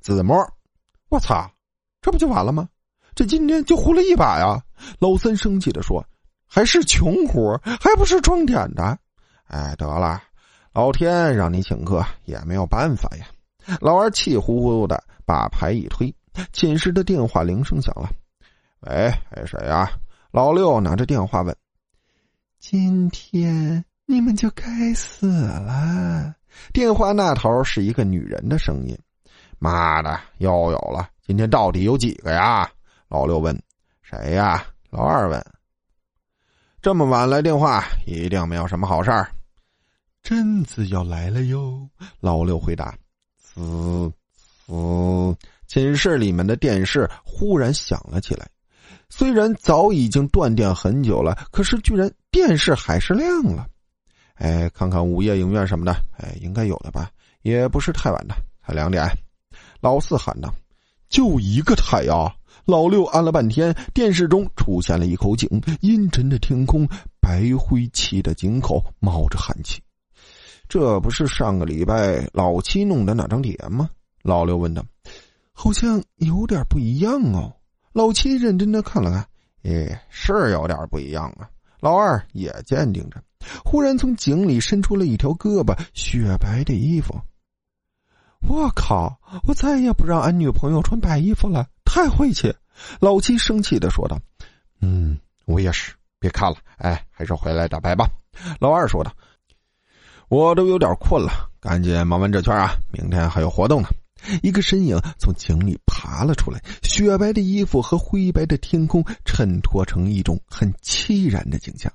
[0.00, 0.36] 子墨，
[1.10, 1.50] 我操，
[2.00, 2.66] 这不就完了吗？”
[3.18, 4.62] 这今天就胡了一把呀！
[5.00, 6.06] 老三生气的说
[6.46, 8.96] ：“还是穷活，还不是装点的。”
[9.50, 10.22] 哎，得了，
[10.72, 13.26] 老天让你请客也没有办法呀。
[13.80, 16.14] 老二气呼呼的把牌一推，
[16.52, 18.08] 寝室的电话铃声响了。
[18.82, 19.90] 喂，哎谁呀？
[20.30, 21.52] 老六拿着电话问
[22.60, 26.36] ：“今天你们就该死了。”
[26.72, 28.96] 电话那头是一个女人的声音
[29.58, 31.08] ：“妈的，又有了！
[31.26, 32.70] 今天到底有几个呀？”
[33.08, 33.58] 老六问
[34.02, 35.44] ：“谁呀？”老二问
[36.80, 39.30] ：“这么晚来电话，一定没有什么好事儿。”
[40.22, 41.88] 贞子要来了哟。
[42.20, 42.96] 老六回答
[43.36, 44.12] ：“滋
[44.66, 48.48] 滋。”寝室里面的电视忽然响了起来。
[49.10, 53.66] 虽然早已经断电很久了，可是居然电视还是亮了。
[54.34, 57.10] 哎，看看午夜影院什么的，哎，应该有的吧？
[57.42, 59.06] 也不是太晚的，才两点。
[59.80, 60.54] 老四喊道
[61.10, 62.34] ：“就一个台啊！”
[62.68, 65.48] 老六按了半天，电视中出现了一口井，
[65.80, 66.86] 阴沉的天空，
[67.18, 69.80] 白灰漆的井口冒着寒气。
[70.68, 73.88] 这不是上个礼拜老七弄的那张碟吗？
[74.22, 74.84] 老六问道。
[75.54, 77.50] 好像有点不一样哦。
[77.94, 79.26] 老七认真的看了看，
[79.62, 81.48] 哎，是有点不一样啊。
[81.80, 83.22] 老二也鉴定着，
[83.64, 87.18] 忽然从井里伸出了一条胳膊，雪白的衣服。
[88.46, 89.18] 我靠！
[89.48, 91.66] 我再也不让俺女朋友穿白衣服了。
[91.98, 92.54] 太晦气！
[93.00, 94.20] 老七生气的说道
[94.80, 95.94] ：“嗯，我也是。
[96.20, 98.08] 别看了，哎，还是回来打牌吧。”
[98.60, 99.12] 老二说道
[100.30, 103.88] ：“我都有点困了，赶紧忙完这圈啊，明天还有活动呢。”
[104.44, 111.92] 一个身影从井里爬了出来，雪白的衣服和灰白的天空衬托成一种很凄然的景象。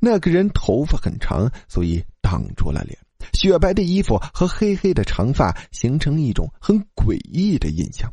[0.00, 2.98] 那个人头发很长，所以挡住了脸；
[3.32, 8.12] 雪白的衣服和黑黑的长发形成一种很诡异的印象。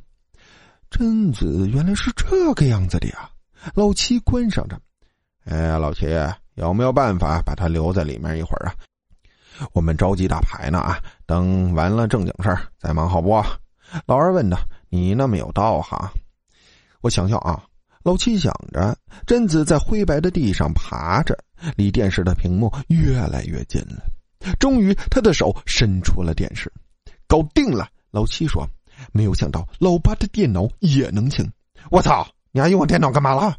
[0.92, 3.30] 贞子原来是这个样子的呀！
[3.74, 4.80] 老七关上着。
[5.46, 6.06] 哎呀，老七，
[6.56, 8.76] 有没有办法把他留在里面一会儿啊？
[9.74, 13.30] 我们着急打牌呢啊，等完了正经事儿再忙好不？
[14.06, 15.98] 老二问道：“你那么有道行？”
[17.02, 17.64] 我想想啊，
[18.04, 21.38] 老七想着，贞子在灰白的地上爬着，
[21.78, 24.04] 离电视的屏幕越来越近了。
[24.60, 26.72] 终于，他的手伸出了电视，
[27.28, 27.88] 搞定了。
[28.12, 28.68] 老七说
[29.12, 31.49] ：“没有想到老八的电脑也能清。”
[31.89, 32.28] 我操！
[32.52, 33.56] 你还用我电脑干嘛了？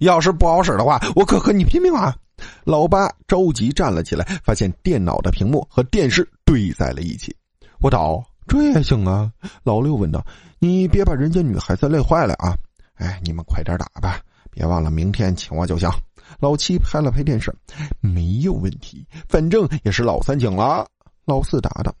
[0.00, 2.16] 要是不好使的话，我可和你拼命啊！
[2.64, 7.34] 老八着急站了起来，发现电脑的屏幕和电视对在了一起。
[7.80, 9.32] 我倒这也行啊？
[9.64, 10.24] 老六问道。
[10.58, 12.54] 你别把人家女孩子累坏了啊！
[12.94, 15.88] 哎，你们快点打吧，别忘了明天请我就行。
[16.40, 17.54] 老七拍了拍电视，
[18.00, 20.86] 没有问题，反正也是老三请了。
[21.26, 21.94] 老四答道：“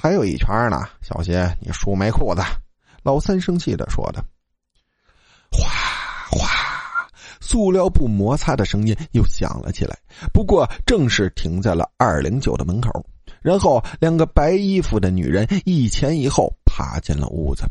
[0.00, 2.42] 还有一圈呢，小心你输没裤子。”
[3.02, 4.24] 老三生气的说的。
[5.50, 5.68] 哗
[6.30, 6.48] 哗，
[7.40, 9.98] 塑料布摩擦的声音又响了起来，
[10.32, 13.04] 不过正是停在了二零九的门口。
[13.40, 17.64] 然后，两个白衣服的女人一前一后爬进了屋子。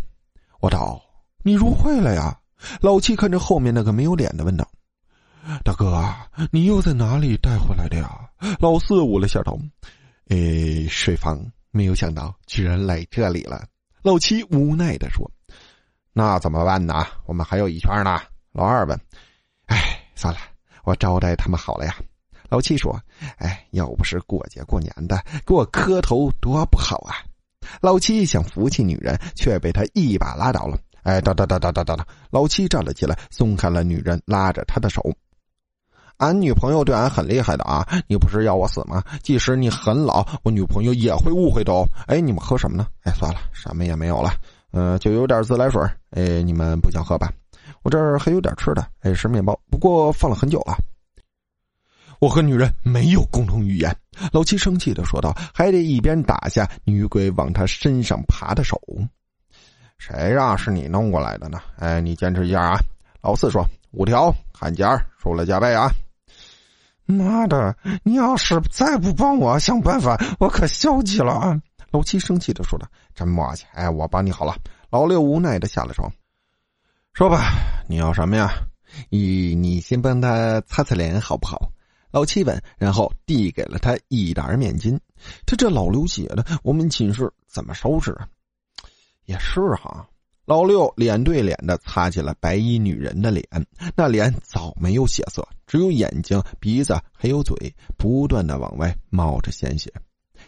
[0.59, 0.99] 我道
[1.43, 2.37] ：“你入会了呀？”
[2.81, 4.67] 老七看着后面那个没有脸的问道
[5.63, 6.13] ：“大哥，
[6.51, 8.09] 你又在哪里带回来的呀？”
[8.59, 9.59] 老四捂了下头
[10.29, 11.39] ：“诶，水房，
[11.77, 13.63] 没有想到居然来这里了。”
[14.01, 15.29] 老七无奈的说
[16.11, 17.05] ：“那怎么办呢？
[17.25, 18.19] 我们还有一圈呢。”
[18.51, 18.99] 老二问
[19.67, 20.39] ：“哎，算了，
[20.83, 21.95] 我招待他们好了呀。”
[22.49, 22.99] 老七说
[23.37, 27.21] ：“哎，要不是过节过年的，给我磕头多不好啊！”
[27.81, 30.79] 老七想扶起女人，却被他一把拉倒了。
[31.03, 32.07] 哎，哒哒哒哒哒哒哒！
[32.31, 35.03] 老七站了起来，松开了女人拉着他的手。
[36.17, 37.87] 俺女朋友对俺很厉害的啊！
[38.07, 39.03] 你不是要我死吗？
[39.21, 41.87] 即使你很老，我女朋友也会误会的哦。
[42.07, 42.87] 哎，你们喝什么呢？
[43.03, 44.31] 哎，算了，什么也没有了。
[44.71, 45.81] 嗯，就有点自来水。
[46.11, 47.31] 哎，你们不想喝吧？
[47.83, 48.85] 我这儿还有点吃的。
[49.01, 50.75] 哎，是面包，不过放了很久了。
[52.19, 53.95] 我和女人没有共同语言，
[54.31, 58.81] 老七生气的说道，还得一边打下女鬼往他身上爬的手。
[59.99, 61.61] 谁让是你弄过来的呢？
[61.77, 62.79] 哎，你坚持一下啊！
[63.21, 65.91] 老四说五条砍价，输了加倍啊！
[67.07, 71.61] 妈的，你要是再不帮我想办法，我可消极了啊！
[71.91, 74.55] 老七生气的说道：“真磨叽，哎，我帮你好了。”
[74.91, 76.11] 老六无奈的下了床，
[77.13, 77.51] 说吧，
[77.87, 78.51] 你要什么呀？
[79.09, 81.71] 你你先帮他擦擦脸好不好？
[82.11, 84.97] 老七问，然后递给了他一沓面巾。
[85.45, 88.27] 他这老流血的，我们寝室怎么收拾啊？
[89.25, 90.07] 也是哈。
[90.47, 93.45] 老六脸对脸的擦起了白衣女人的脸，
[93.97, 97.53] 那脸早没有血色，只有眼睛、鼻子还有嘴，
[97.97, 99.91] 不断的往外冒着鲜血，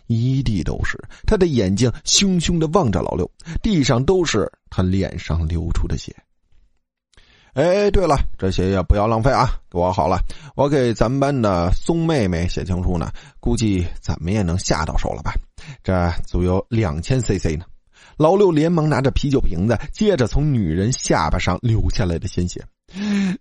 [0.08, 0.98] 一地都是。
[1.28, 3.30] 他的眼睛凶凶的望着老六，
[3.62, 6.16] 地上都是他脸上流出的血。
[7.52, 9.60] 哎，对了，这些也不要浪费啊！
[9.70, 10.22] 给我好了，
[10.56, 15.34] 我给咱们班的松妹妹写情书呢，估计怎么也能下到手了吧？
[15.84, 17.66] 这足有两千 CC 呢。
[18.20, 22.62] 老六连忙拿着啤酒瓶子，接着从女人下巴上流下来的鲜血。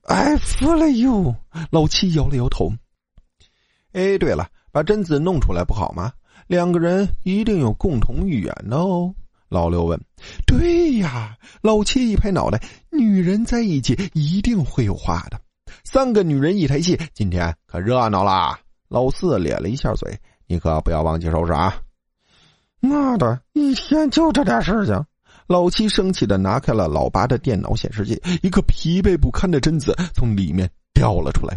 [0.03, 1.35] 哎，服了哟！
[1.72, 2.72] 老七摇了摇头。
[3.93, 6.12] 哎，对了，把贞子弄出来不好吗？
[6.47, 9.12] 两个人一定有共同语言的哦。
[9.49, 10.01] 老六问
[10.47, 12.62] ：“对呀。”老七一拍脑袋
[12.97, 15.41] ：“女人在一起一定会有话的。”
[15.83, 18.61] 三个女人一台戏，今天可热闹啦！
[18.87, 20.16] 老四咧了一下嘴
[20.47, 21.74] ：“你可不要忘记收拾啊！”
[22.81, 25.05] 妈的，一天就这点事情！
[25.47, 31.57] 老七生气的拿开了老八的电脑显示器，一个疲惫不堪的贞子从里面掉了出来。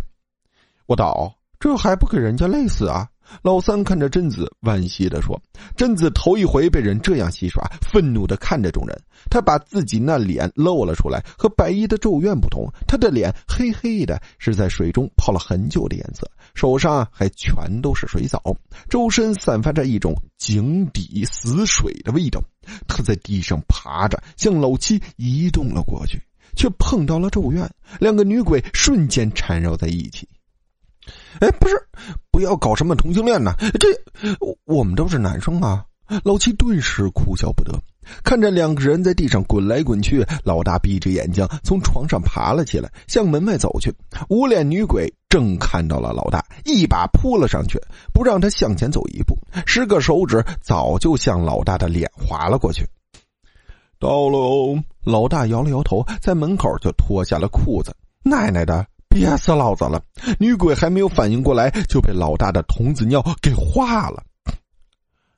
[0.88, 3.07] 我道：“这还不给人家累死啊！”
[3.43, 5.41] 老三看着贞子，惋惜的说
[5.78, 9.01] ：“贞子头一回被人这样戏耍，愤怒的看着众人。
[9.30, 18.41] 他把自己那脸露了出来，和白衣的咒怨不同，他的脸黑黑的，是在水中泡了很久的颜色，手上还全都是水藻，
[18.89, 22.41] 周身散发着一种井底死水的味道。
[22.88, 26.22] 他在地上爬着，向老七移动了过去，
[26.56, 30.28] 却碰到了咒怨，两个女鬼瞬间缠绕在一起。”
[31.39, 31.76] 哎，不是，
[32.30, 33.56] 不要搞什么同性恋呢！
[33.80, 33.88] 这
[34.66, 35.84] 我们都是男生啊！
[36.24, 37.74] 老七顿时哭笑不得，
[38.24, 40.24] 看着两个人在地上滚来滚去。
[40.43, 43.91] 老大闭着眼睛从床上爬了起来，向门外走去。
[44.30, 47.79] 无脸女鬼正看到了老大，一把扑了上去，
[48.13, 49.34] 不让他向前走一步，
[49.65, 52.86] 十个手指早就向老大的脸划了过去。
[53.97, 54.77] 到喽！
[55.05, 57.95] 老大摇了摇头，在门口就脱下了裤子。
[58.23, 58.86] 奶奶的！
[59.07, 60.01] 憋死老子了！
[60.38, 64.21] 女鬼还没有反应过来，就被老大的童子尿给化了。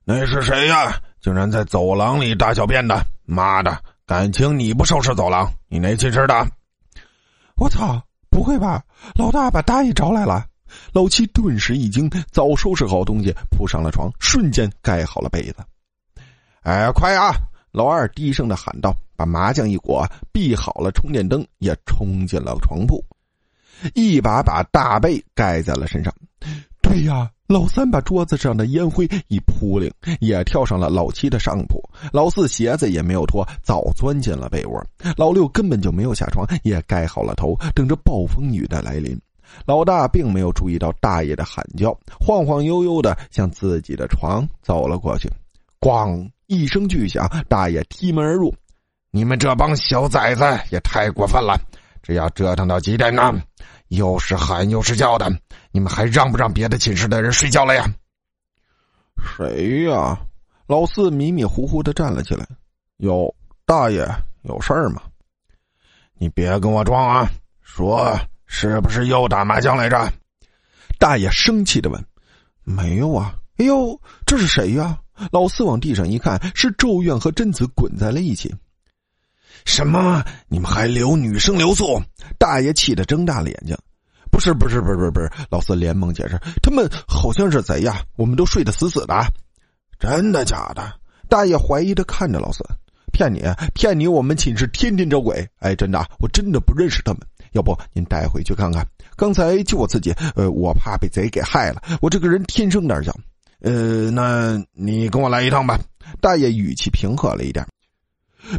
[0.03, 0.99] 那是谁呀？
[1.21, 3.05] 竟然在走廊里大小便的！
[3.25, 3.77] 妈的，
[4.07, 6.47] 感情你不收拾走廊，你哪寝室的？
[7.57, 8.01] 我操！
[8.34, 8.84] 不会吧？
[9.13, 10.43] 老大把大爷招来了！
[10.91, 15.57] 老七顿时一惊，早收拾好东西，铺上了床，瞬间盖好了被子。
[16.63, 17.31] 哎，快啊！
[17.71, 23.05] 老二低声的喊道：“把麻将一裹，闭好了充电灯，也冲进了床铺，
[23.93, 26.11] 一把把大被盖在了身上。”
[26.81, 31.82] 对呀，老三把桌子上的烟灰一扑灵，也跳上了老七的上铺。
[32.11, 34.83] 老四鞋子也没有脱，早钻进了被窝。
[35.15, 39.19] 老六根本就没有下床，也盖好了头，等着暴风雨的来临。
[39.65, 45.29] 老大并没有注意到大爷的喊叫，晃晃悠悠的向自己的床走了过去。
[45.79, 48.53] 咣一声巨响，大爷踢门而入。
[49.11, 51.59] 你们这帮小崽子也太过分了！
[52.01, 53.31] 这要折腾到几点呢？
[53.89, 55.31] 又是喊又是叫的，
[55.71, 57.85] 你们还让不让别的寝室的人睡觉了呀？
[59.37, 60.19] 谁呀？
[60.66, 62.47] 老四迷迷糊糊的站了起来。
[62.97, 63.34] 有
[63.66, 64.07] 大爷
[64.43, 65.01] 有事儿吗？
[66.18, 67.30] 你别跟我装啊！
[67.61, 70.11] 说是不是又打麻将来着？
[70.97, 72.05] 大爷生气的问。
[72.64, 73.36] 没有啊！
[73.57, 74.97] 哎呦，这是谁呀？
[75.32, 78.53] 老四往地上一看，是咒怨和贞子滚在了一起。
[79.66, 80.24] 什么？
[80.47, 82.01] 你们还留女生留宿？
[82.38, 83.78] 大爷气得睁大了眼睛。
[84.32, 85.30] 不是，不是，不是，不是！
[85.49, 89.14] 老四连忙解释：“他们好像是贼呀，我们都睡得死死的。”
[90.03, 90.83] 真的假的？
[91.29, 92.61] 大爷怀疑的看着老四
[93.13, 93.41] ：“骗你，
[93.73, 94.05] 骗你！
[94.05, 95.47] 我们寝室天天招鬼。
[95.59, 97.21] 哎，真的，我真的不认识他们。
[97.53, 98.85] 要不您带回去看看？
[99.15, 101.81] 刚才就我自己，呃，我怕被贼给害了。
[102.01, 103.15] 我这个人天生胆小。
[103.61, 105.79] 呃，那你跟我来一趟吧。”
[106.19, 107.65] 大爷语气平和了一点。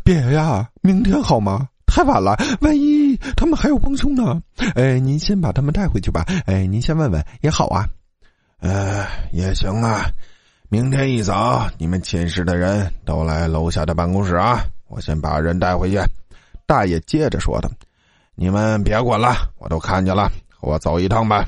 [0.03, 1.69] 别呀，明天好吗？
[1.85, 4.41] 太晚了，万一他们还有帮凶呢？
[4.77, 6.25] 哎，您先把他们带回去吧。
[6.47, 7.87] 哎，您先问问也好啊。
[8.61, 10.11] 呃，也行啊。
[10.75, 14.65] 明天一早，你们寝室的人都来楼下的办公室啊。
[14.89, 16.01] 我先把人带回去。
[16.67, 17.71] 大爷接着说的
[18.35, 20.29] ：“你们别管了，我都看见了，
[20.61, 21.47] 我走一趟吧。”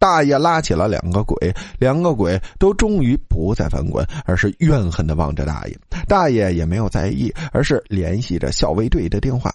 [0.00, 5.78] 大爷拉起了两个鬼，两个鬼都终于不再翻滚，而是怨恨的望着大爷。
[6.08, 9.54] 大爷也没有在意，而是联系着校卫队的电话：“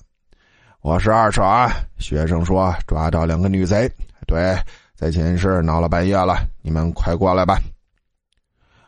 [0.79, 3.91] 我是二啊，学生说抓到两个女贼，
[4.25, 4.57] 对，
[4.95, 7.59] 在寝室闹了半夜了，你们快过来吧。”“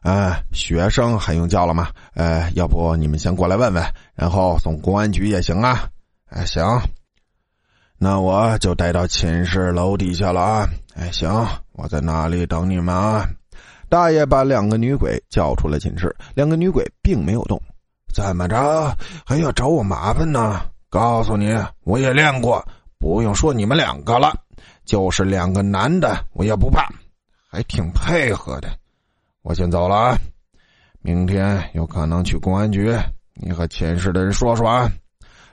[0.04, 1.90] 呃，学生还用叫了吗？
[2.14, 3.84] 呃，要不你们先过来问问，
[4.16, 5.90] 然后送公安局也行啊。
[6.30, 6.64] ”“哎，行。”
[8.00, 10.70] 那我就带到寝室楼底下了啊！
[10.94, 11.28] 哎，行，
[11.72, 13.28] 我在那里等你们啊！
[13.90, 17.60] 大爷把两个女鬼叫出了寝室，两个女鬼并没有动。
[18.14, 18.96] 怎么着
[19.26, 20.62] 还要找我麻烦呢？
[20.90, 22.64] 告诉你，我也练过，
[23.00, 24.32] 不用说你们两个了，
[24.86, 26.88] 就是两个男的我也不怕，
[27.50, 28.70] 还挺配合的。
[29.48, 30.20] 我先走了啊！
[31.00, 32.94] 明天有可能去公安局，
[33.34, 34.92] 你和寝室的人说说啊。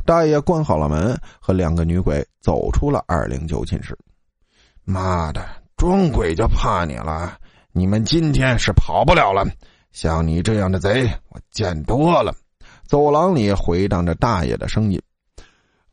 [0.05, 3.97] 大爷关好了门，和两个女鬼走出了二零九寝室。
[4.83, 7.39] 妈的，装鬼就怕你了！
[7.71, 9.47] 你们今天是跑不了了。
[9.93, 12.35] 像你这样的贼，我见多了。
[12.89, 15.01] 走廊里回荡着大爷的声音：“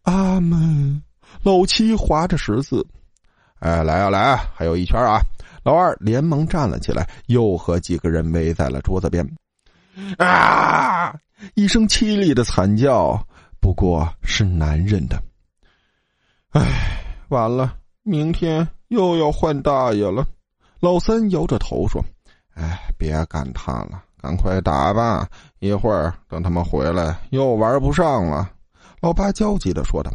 [0.02, 1.04] 阿门。”
[1.44, 2.84] 老七划着十字
[3.62, 5.22] ：“哎，来啊来啊，还有一圈啊！”
[5.64, 9.28] 老二连忙站了起来，又和几个人围在了桌子边。
[10.18, 11.14] 啊！
[11.56, 13.20] 一声凄厉的惨叫。
[13.60, 15.22] 不过是男人的，
[16.50, 17.00] 唉，
[17.30, 20.26] 完了，明天又要换大爷了。
[20.80, 22.04] 老三摇着头说
[22.58, 28.50] ：“哎，别感叹了，赶快打吧，一会儿等他们回来又玩不上了。”
[29.00, 30.12] 老八焦急的说道。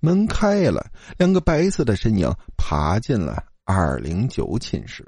[0.00, 0.84] 门开了，
[1.16, 5.06] 两个白色的身影爬进了二零九寝室。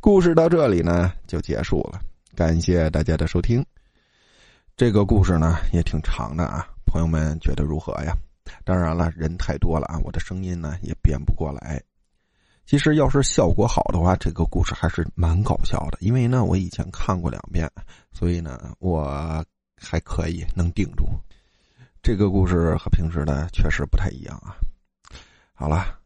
[0.00, 2.00] 故事到这里呢就结束了，
[2.34, 3.64] 感谢大家的收听。
[4.76, 6.66] 这个故事呢也挺长的啊。
[6.84, 8.12] 朋友们觉得如何呀？
[8.64, 11.80] 当然了，人太多了啊，我的声音呢也编不过来。
[12.66, 15.98] 其实要是效果好的话，这个故事还是蛮搞笑的。
[16.00, 17.70] 因为呢，我以前看过两遍，
[18.10, 19.44] 所以呢，我
[19.80, 21.06] 还可以能顶住。
[22.02, 24.56] 这个故事和平时的确实不太一样啊。
[25.54, 25.99] 好了。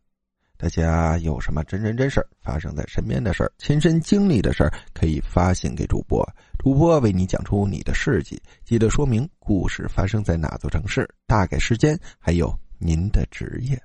[0.65, 6.27] 大家有什么真人真事儿发生在身边的事儿、亲身经历的事儿，可以发信给主播，
[6.59, 8.41] 主播为你讲出你的事迹。
[8.65, 13.79] 记得说明故事发生在哪座城市、大概时间，还有您的职业。